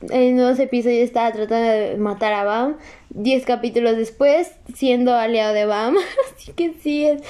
en 0.09 0.35
unos 0.35 0.59
episodios 0.59 1.03
estaba 1.03 1.31
tratando 1.31 1.69
de 1.69 1.97
matar 1.97 2.33
a 2.33 2.43
Bam. 2.43 2.77
Diez 3.09 3.45
capítulos 3.45 3.97
después, 3.97 4.51
siendo 4.75 5.13
aliado 5.13 5.53
de 5.53 5.65
Bam. 5.65 5.95
Así 6.35 6.51
que 6.53 6.73
sí, 6.81 7.05
es, 7.05 7.21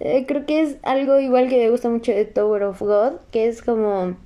eh, 0.00 0.24
creo 0.26 0.46
que 0.46 0.62
es 0.62 0.76
algo 0.82 1.18
igual 1.20 1.48
que 1.48 1.58
me 1.58 1.70
gusta 1.70 1.88
mucho 1.88 2.12
de 2.12 2.24
Tower 2.24 2.64
of 2.64 2.80
God, 2.80 3.12
que 3.30 3.48
es 3.48 3.62
como 3.62 4.16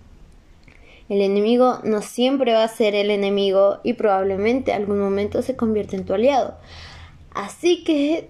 el 1.09 1.21
enemigo 1.21 1.79
no 1.85 2.03
siempre 2.03 2.53
va 2.53 2.65
a 2.65 2.69
ser 2.69 2.95
el 2.95 3.11
enemigo 3.11 3.79
y 3.83 3.93
probablemente 3.93 4.73
algún 4.73 4.99
momento 4.99 5.43
se 5.43 5.57
convierte 5.57 5.97
en 5.97 6.05
tu 6.05 6.15
aliado. 6.15 6.55
Así 7.33 7.85
que 7.85 8.29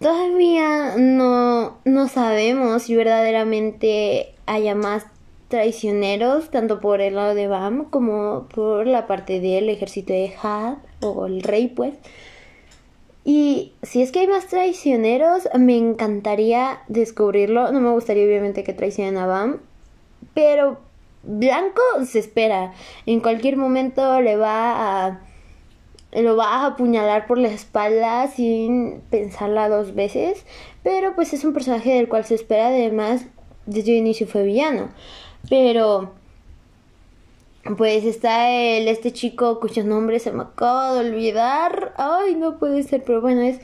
todavía 0.00 0.96
no, 0.96 1.78
no 1.84 2.08
sabemos 2.08 2.82
si 2.82 2.96
verdaderamente 2.96 4.34
haya 4.46 4.74
más 4.74 5.06
traicioneros, 5.48 6.50
tanto 6.50 6.80
por 6.80 7.00
el 7.00 7.14
lado 7.14 7.34
de 7.34 7.48
Bam 7.48 7.86
como 7.86 8.46
por 8.54 8.86
la 8.86 9.06
parte 9.06 9.40
del 9.40 9.68
ejército 9.70 10.12
de 10.12 10.32
Had 10.42 10.76
o 11.00 11.26
el 11.26 11.42
rey, 11.42 11.68
pues. 11.68 11.94
Y 13.24 13.72
si 13.82 14.02
es 14.02 14.12
que 14.12 14.20
hay 14.20 14.26
más 14.26 14.46
traicioneros, 14.46 15.48
me 15.58 15.76
encantaría 15.76 16.80
descubrirlo. 16.88 17.72
No 17.72 17.80
me 17.80 17.90
gustaría 17.90 18.24
obviamente 18.24 18.64
que 18.64 18.72
traicionen 18.72 19.16
a 19.16 19.26
Bam, 19.26 19.60
pero 20.34 20.78
Blanco 21.30 21.82
se 22.06 22.20
espera. 22.20 22.72
En 23.04 23.20
cualquier 23.20 23.58
momento 23.58 24.22
le 24.22 24.36
va 24.36 25.06
a 25.06 25.20
lo 26.12 26.36
va 26.36 26.46
a 26.46 26.66
apuñalar 26.68 27.26
por 27.26 27.36
la 27.36 27.48
espalda 27.48 28.26
sin 28.28 29.02
pensarla 29.10 29.68
dos 29.68 29.94
veces, 29.94 30.46
pero 30.82 31.14
pues 31.14 31.34
es 31.34 31.44
un 31.44 31.52
personaje 31.52 31.92
del 31.92 32.08
cual 32.08 32.24
se 32.24 32.34
espera, 32.34 32.68
además 32.68 33.26
desde 33.66 33.92
el 33.92 33.98
inicio 33.98 34.26
fue 34.26 34.42
villano, 34.42 34.88
pero 35.50 36.14
pues 37.76 38.06
está 38.06 38.50
el, 38.50 38.88
este 38.88 39.12
chico 39.12 39.60
cuyo 39.60 39.84
nombre 39.84 40.20
se 40.20 40.32
me 40.32 40.44
acaba 40.44 40.94
de 40.94 41.10
olvidar, 41.10 41.92
ay 41.98 42.36
no 42.36 42.58
puede 42.58 42.84
ser, 42.84 43.04
pero 43.04 43.20
bueno 43.20 43.42
es 43.42 43.60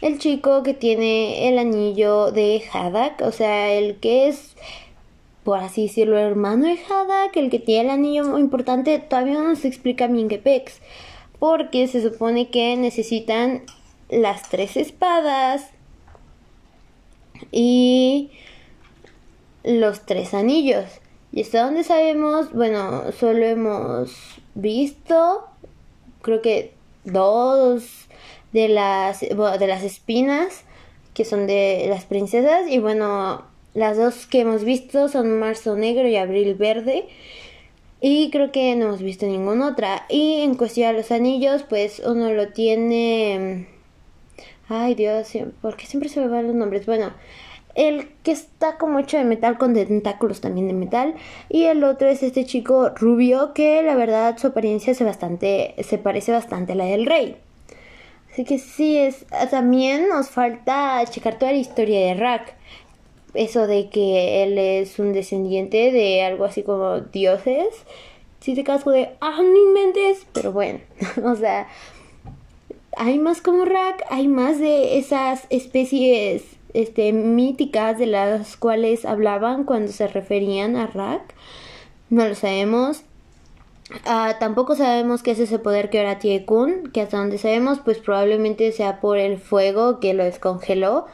el 0.00 0.20
chico 0.20 0.62
que 0.62 0.74
tiene 0.74 1.48
el 1.48 1.58
anillo 1.58 2.30
de 2.30 2.62
Hadak, 2.72 3.22
o 3.22 3.32
sea 3.32 3.72
el 3.72 3.96
que 3.96 4.28
es 4.28 4.54
por 5.48 5.60
así 5.60 5.84
decirlo, 5.84 6.18
hermano 6.18 6.66
de 6.66 6.78
Hadak, 6.78 7.34
el 7.38 7.48
que 7.48 7.58
tiene 7.58 7.84
el 7.84 7.90
anillo 7.90 8.22
muy 8.24 8.42
importante, 8.42 8.98
todavía 8.98 9.32
no 9.32 9.44
nos 9.44 9.64
explica 9.64 10.06
bien 10.06 10.28
porque 11.38 11.88
se 11.88 12.02
supone 12.02 12.50
que 12.50 12.76
necesitan 12.76 13.62
las 14.10 14.50
tres 14.50 14.76
espadas 14.76 15.70
y 17.50 18.30
los 19.64 20.04
tres 20.04 20.34
anillos. 20.34 20.84
Y 21.32 21.40
hasta 21.40 21.62
donde 21.62 21.82
sabemos, 21.82 22.52
bueno, 22.52 23.10
solo 23.12 23.46
hemos 23.46 24.12
visto, 24.54 25.46
creo 26.20 26.42
que 26.42 26.74
dos 27.04 28.06
de 28.52 28.68
las, 28.68 29.20
de 29.20 29.66
las 29.66 29.82
espinas, 29.82 30.64
que 31.14 31.24
son 31.24 31.46
de 31.46 31.86
las 31.88 32.04
princesas, 32.04 32.68
y 32.68 32.80
bueno, 32.80 33.47
las 33.78 33.96
dos 33.96 34.26
que 34.26 34.40
hemos 34.40 34.64
visto 34.64 35.08
son 35.08 35.38
Marzo 35.38 35.76
Negro 35.76 36.08
y 36.08 36.16
Abril 36.16 36.54
Verde. 36.54 37.06
Y 38.00 38.30
creo 38.30 38.50
que 38.50 38.74
no 38.74 38.86
hemos 38.86 39.02
visto 39.02 39.24
ninguna 39.24 39.68
otra. 39.68 40.04
Y 40.08 40.40
en 40.42 40.56
cuestión 40.56 40.92
de 40.92 40.98
los 40.98 41.12
anillos, 41.12 41.62
pues 41.62 42.02
uno 42.04 42.32
lo 42.32 42.48
tiene... 42.48 43.68
Ay 44.68 44.94
Dios, 44.94 45.32
¿por 45.62 45.76
qué 45.76 45.86
siempre 45.86 46.08
se 46.08 46.20
me 46.20 46.28
van 46.28 46.48
los 46.48 46.56
nombres? 46.56 46.86
Bueno, 46.86 47.12
el 47.76 48.08
que 48.24 48.32
está 48.32 48.76
como 48.78 48.98
hecho 48.98 49.16
de 49.16 49.24
metal 49.24 49.56
con 49.56 49.72
tentáculos 49.74 50.40
también 50.40 50.66
de 50.66 50.74
metal. 50.74 51.14
Y 51.48 51.64
el 51.64 51.84
otro 51.84 52.08
es 52.08 52.24
este 52.24 52.44
chico 52.44 52.90
rubio 52.90 53.54
que 53.54 53.82
la 53.84 53.94
verdad 53.94 54.36
su 54.38 54.48
apariencia 54.48 54.92
se, 54.92 55.04
bastante, 55.04 55.76
se 55.84 55.98
parece 55.98 56.32
bastante 56.32 56.72
a 56.72 56.76
la 56.76 56.84
del 56.84 57.06
rey. 57.06 57.36
Así 58.32 58.44
que 58.44 58.58
sí, 58.58 58.96
es, 58.96 59.24
también 59.50 60.08
nos 60.08 60.30
falta 60.30 61.00
checar 61.08 61.38
toda 61.38 61.52
la 61.52 61.58
historia 61.58 62.00
de 62.00 62.14
Rack 62.14 62.58
eso 63.34 63.66
de 63.66 63.88
que 63.88 64.42
él 64.42 64.58
es 64.58 64.98
un 64.98 65.12
descendiente 65.12 65.92
de 65.92 66.22
algo 66.22 66.44
así 66.44 66.62
como 66.62 67.00
dioses. 67.00 67.68
Si 68.40 68.54
te 68.54 68.64
casco 68.64 68.90
de, 68.90 69.10
ah, 69.20 69.40
no 69.42 69.56
inventes, 69.56 70.26
pero 70.32 70.52
bueno, 70.52 70.80
o 71.24 71.34
sea, 71.34 71.68
hay 72.96 73.18
más 73.18 73.40
como 73.40 73.64
Rack, 73.64 74.04
hay 74.10 74.28
más 74.28 74.58
de 74.58 74.98
esas 74.98 75.46
especies 75.50 76.44
este, 76.74 77.12
míticas 77.12 77.98
de 77.98 78.06
las 78.06 78.56
cuales 78.56 79.04
hablaban 79.04 79.64
cuando 79.64 79.92
se 79.92 80.08
referían 80.08 80.76
a 80.76 80.86
Rack. 80.86 81.34
No 82.10 82.26
lo 82.26 82.34
sabemos. 82.34 83.02
Ah, 84.04 84.36
tampoco 84.38 84.76
sabemos 84.76 85.22
qué 85.22 85.30
es 85.30 85.38
ese 85.38 85.58
poder 85.58 85.88
que 85.90 85.98
ahora 85.98 86.18
tiene 86.18 86.44
Kun, 86.44 86.90
que 86.92 87.00
hasta 87.00 87.16
donde 87.16 87.38
sabemos, 87.38 87.78
pues 87.78 87.98
probablemente 87.98 88.70
sea 88.72 89.00
por 89.00 89.18
el 89.18 89.38
fuego 89.38 89.98
que 89.98 90.12
lo 90.12 90.24
descongeló. 90.24 91.06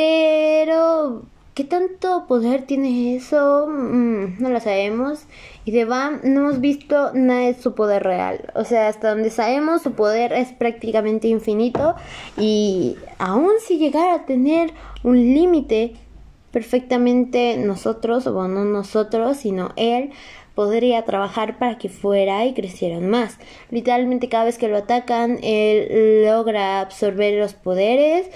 Pero, 0.00 1.24
¿qué 1.52 1.64
tanto 1.64 2.24
poder 2.26 2.62
tiene 2.62 3.16
eso? 3.16 3.66
Mm, 3.68 4.40
no 4.42 4.48
lo 4.48 4.58
sabemos. 4.58 5.26
Y 5.66 5.72
de 5.72 5.84
Bam 5.84 6.20
no 6.24 6.40
hemos 6.40 6.60
visto 6.62 7.12
nada 7.12 7.40
de 7.40 7.52
su 7.52 7.74
poder 7.74 8.02
real. 8.02 8.50
O 8.54 8.64
sea, 8.64 8.88
hasta 8.88 9.10
donde 9.10 9.28
sabemos, 9.28 9.82
su 9.82 9.92
poder 9.92 10.32
es 10.32 10.52
prácticamente 10.52 11.28
infinito. 11.28 11.96
Y 12.38 12.96
aún 13.18 13.50
si 13.60 13.76
llegara 13.76 14.14
a 14.14 14.24
tener 14.24 14.72
un 15.02 15.18
límite, 15.18 15.96
perfectamente 16.50 17.58
nosotros, 17.58 18.26
o 18.26 18.48
no 18.48 18.64
nosotros, 18.64 19.36
sino 19.36 19.72
él, 19.76 20.12
podría 20.54 21.04
trabajar 21.04 21.58
para 21.58 21.76
que 21.76 21.90
fuera 21.90 22.46
y 22.46 22.54
crecieran 22.54 23.10
más. 23.10 23.36
Literalmente 23.70 24.30
cada 24.30 24.44
vez 24.44 24.56
que 24.56 24.68
lo 24.68 24.78
atacan, 24.78 25.38
él 25.42 26.24
logra 26.24 26.80
absorber 26.80 27.38
los 27.38 27.52
poderes, 27.52 28.30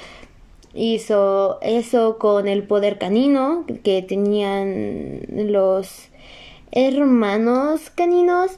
hizo 0.74 1.58
eso 1.62 2.18
con 2.18 2.48
el 2.48 2.64
poder 2.64 2.98
canino 2.98 3.64
que 3.82 4.02
tenían 4.02 5.20
los 5.28 6.08
hermanos 6.72 7.90
caninos. 7.90 8.52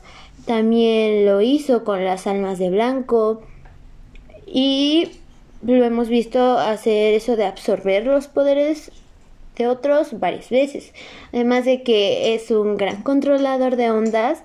También 0.47 1.27
lo 1.27 1.41
hizo 1.41 1.85
con 1.85 2.05
las 2.05 2.27
almas 2.27 2.59
de 2.59 2.71
blanco. 2.71 3.43
Y 4.47 5.11
lo 5.63 5.85
hemos 5.85 6.09
visto 6.09 6.59
hacer 6.59 7.15
eso 7.15 7.37
de 7.37 7.45
absorber 7.45 8.07
los 8.07 8.29
poderes 8.29 8.93
de 9.57 9.67
otros 9.67 10.19
varias 10.19 10.51
veces. 10.51 10.93
Además 11.33 11.65
de 11.65 11.83
que 11.83 12.35
es 12.35 12.51
un 12.51 12.77
gran 12.77 13.03
controlador 13.03 13.77
de 13.77 13.91
ondas. 13.91 14.43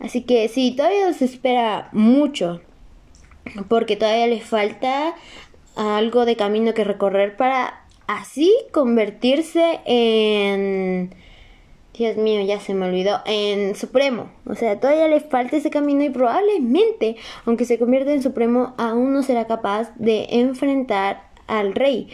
Así 0.00 0.22
que 0.22 0.48
sí, 0.48 0.74
todavía 0.76 1.12
se 1.12 1.26
espera 1.26 1.88
mucho. 1.92 2.60
Porque 3.68 3.96
todavía 3.96 4.26
le 4.26 4.40
falta 4.40 5.14
algo 5.76 6.24
de 6.24 6.36
camino 6.36 6.74
que 6.74 6.84
recorrer 6.84 7.36
para 7.36 7.84
así 8.06 8.54
convertirse 8.72 9.80
en... 9.84 11.14
Dios 11.96 12.16
mío, 12.16 12.44
ya 12.44 12.58
se 12.58 12.74
me 12.74 12.86
olvidó, 12.86 13.20
en 13.24 13.76
Supremo. 13.76 14.28
O 14.46 14.56
sea, 14.56 14.80
todavía 14.80 15.06
le 15.06 15.20
falta 15.20 15.56
ese 15.56 15.70
camino 15.70 16.02
y 16.02 16.10
probablemente, 16.10 17.14
aunque 17.46 17.64
se 17.64 17.78
convierta 17.78 18.12
en 18.12 18.20
Supremo, 18.20 18.74
aún 18.78 19.12
no 19.12 19.22
será 19.22 19.46
capaz 19.46 19.92
de 19.94 20.26
enfrentar 20.30 21.28
al 21.46 21.72
rey. 21.72 22.08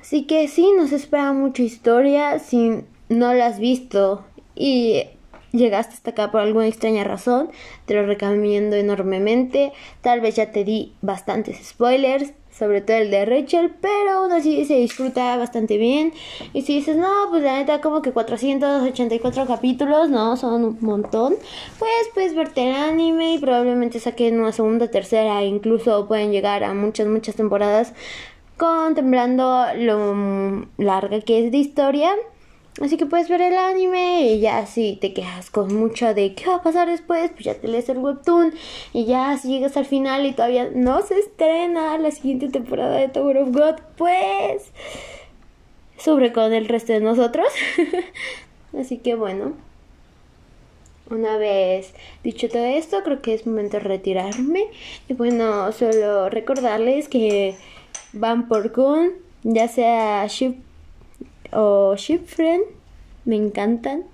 Así 0.00 0.24
que 0.26 0.48
sí, 0.48 0.72
nos 0.76 0.90
espera 0.90 1.32
mucha 1.32 1.62
historia. 1.62 2.40
Si 2.40 2.82
no 3.08 3.32
la 3.32 3.46
has 3.46 3.60
visto 3.60 4.24
y 4.56 5.04
llegaste 5.52 5.94
hasta 5.94 6.10
acá 6.10 6.32
por 6.32 6.40
alguna 6.40 6.66
extraña 6.66 7.04
razón, 7.04 7.50
te 7.84 7.94
lo 7.94 8.04
recomiendo 8.04 8.74
enormemente. 8.74 9.72
Tal 10.00 10.20
vez 10.20 10.34
ya 10.34 10.50
te 10.50 10.64
di 10.64 10.94
bastantes 11.00 11.64
spoilers 11.64 12.32
sobre 12.60 12.82
todo 12.82 12.98
el 12.98 13.10
de 13.10 13.24
Rachel, 13.24 13.72
pero 13.80 14.10
aún 14.18 14.32
así 14.32 14.66
se 14.66 14.74
disfruta 14.74 15.36
bastante 15.38 15.78
bien. 15.78 16.12
Y 16.52 16.62
si 16.62 16.76
dices, 16.76 16.96
no, 16.96 17.08
pues 17.30 17.42
la 17.42 17.54
neta, 17.54 17.80
como 17.80 18.02
que 18.02 18.12
484 18.12 19.46
capítulos, 19.46 20.10
no, 20.10 20.36
son 20.36 20.64
un 20.64 20.78
montón, 20.80 21.36
pues 21.78 21.90
puedes 22.14 22.34
verte 22.34 22.68
el 22.68 22.76
anime 22.76 23.34
y 23.34 23.38
probablemente 23.38 23.98
saquen 23.98 24.38
una 24.38 24.52
segunda, 24.52 24.88
tercera, 24.88 25.42
incluso 25.42 26.06
pueden 26.06 26.32
llegar 26.32 26.62
a 26.62 26.74
muchas, 26.74 27.06
muchas 27.06 27.34
temporadas 27.34 27.94
contemplando 28.58 29.64
lo 29.76 30.66
larga 30.76 31.22
que 31.22 31.46
es 31.46 31.50
de 31.50 31.56
historia. 31.56 32.10
Así 32.78 32.96
que 32.96 33.04
puedes 33.04 33.28
ver 33.28 33.42
el 33.42 33.58
anime 33.58 34.22
y 34.22 34.40
ya 34.40 34.64
si 34.64 34.96
te 34.96 35.12
quejas 35.12 35.50
con 35.50 35.74
mucho 35.74 36.14
de 36.14 36.34
qué 36.34 36.46
va 36.46 36.56
a 36.56 36.62
pasar 36.62 36.88
después, 36.88 37.30
pues 37.32 37.44
ya 37.44 37.54
te 37.54 37.66
lees 37.66 37.88
el 37.88 37.98
webtoon 37.98 38.54
y 38.92 39.06
ya 39.06 39.36
si 39.36 39.48
llegas 39.48 39.76
al 39.76 39.86
final 39.86 40.24
y 40.24 40.32
todavía 40.32 40.70
no 40.72 41.02
se 41.02 41.18
estrena 41.18 41.98
la 41.98 42.10
siguiente 42.12 42.48
temporada 42.48 42.96
de 42.96 43.08
Tower 43.08 43.38
of 43.38 43.50
God, 43.50 43.74
pues 43.96 44.70
sobre 45.98 46.32
con 46.32 46.52
el 46.52 46.68
resto 46.68 46.92
de 46.92 47.00
nosotros. 47.00 47.48
Así 48.78 48.98
que 48.98 49.16
bueno, 49.16 49.54
una 51.10 51.36
vez 51.38 51.92
dicho 52.22 52.48
todo 52.48 52.64
esto, 52.64 53.02
creo 53.02 53.20
que 53.20 53.34
es 53.34 53.46
momento 53.46 53.78
de 53.78 53.82
retirarme 53.82 54.66
y 55.08 55.14
bueno, 55.14 55.72
solo 55.72 56.30
recordarles 56.30 57.08
que 57.08 57.56
van 58.12 58.46
por 58.46 58.70
Kun, 58.70 59.10
ya 59.42 59.66
sea 59.66 60.24
Ship 60.28 60.69
o 61.52 61.94
Ship 61.96 62.24
Friend. 62.24 62.64
Me 63.24 63.36
encantan. 63.36 64.04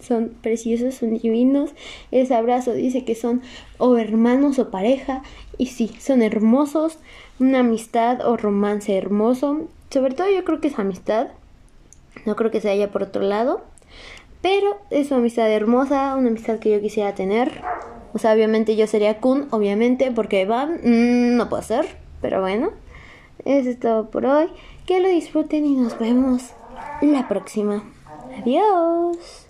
Son 0.00 0.30
preciosos, 0.42 0.96
son 0.96 1.18
divinos. 1.18 1.70
Ese 2.10 2.34
abrazo 2.34 2.72
dice 2.72 3.04
que 3.04 3.14
son 3.14 3.42
o 3.78 3.96
hermanos 3.96 4.58
o 4.58 4.70
pareja. 4.70 5.22
Y 5.56 5.66
sí, 5.66 5.90
son 5.98 6.22
hermosos. 6.22 6.98
Una 7.40 7.60
amistad 7.60 8.26
o 8.26 8.36
romance 8.36 8.96
hermoso. 8.96 9.68
Sobre 9.90 10.14
todo 10.14 10.28
yo 10.30 10.44
creo 10.44 10.60
que 10.60 10.68
es 10.68 10.78
amistad. 10.78 11.28
No 12.26 12.36
creo 12.36 12.50
que 12.50 12.60
se 12.60 12.70
haya 12.70 12.90
por 12.90 13.02
otro 13.02 13.22
lado. 13.22 13.62
Pero 14.42 14.76
es 14.90 15.10
una 15.10 15.20
amistad 15.20 15.50
hermosa, 15.50 16.16
una 16.16 16.28
amistad 16.28 16.58
que 16.58 16.70
yo 16.70 16.80
quisiera 16.80 17.14
tener. 17.14 17.62
O 18.12 18.18
sea, 18.18 18.34
obviamente 18.34 18.76
yo 18.76 18.86
sería 18.86 19.18
Kun, 19.18 19.48
obviamente, 19.50 20.12
porque 20.12 20.44
Van 20.44 20.80
mm, 20.84 21.36
no 21.36 21.48
puedo 21.48 21.62
ser. 21.62 21.86
Pero 22.20 22.42
bueno, 22.42 22.70
eso 23.44 23.70
es 23.70 23.80
todo 23.80 24.10
por 24.10 24.26
hoy. 24.26 24.48
Que 24.86 25.00
lo 25.00 25.08
disfruten 25.08 25.64
y 25.64 25.76
nos 25.76 25.98
vemos 25.98 26.52
la 27.00 27.28
próxima. 27.28 27.84
Adiós. 28.38 29.43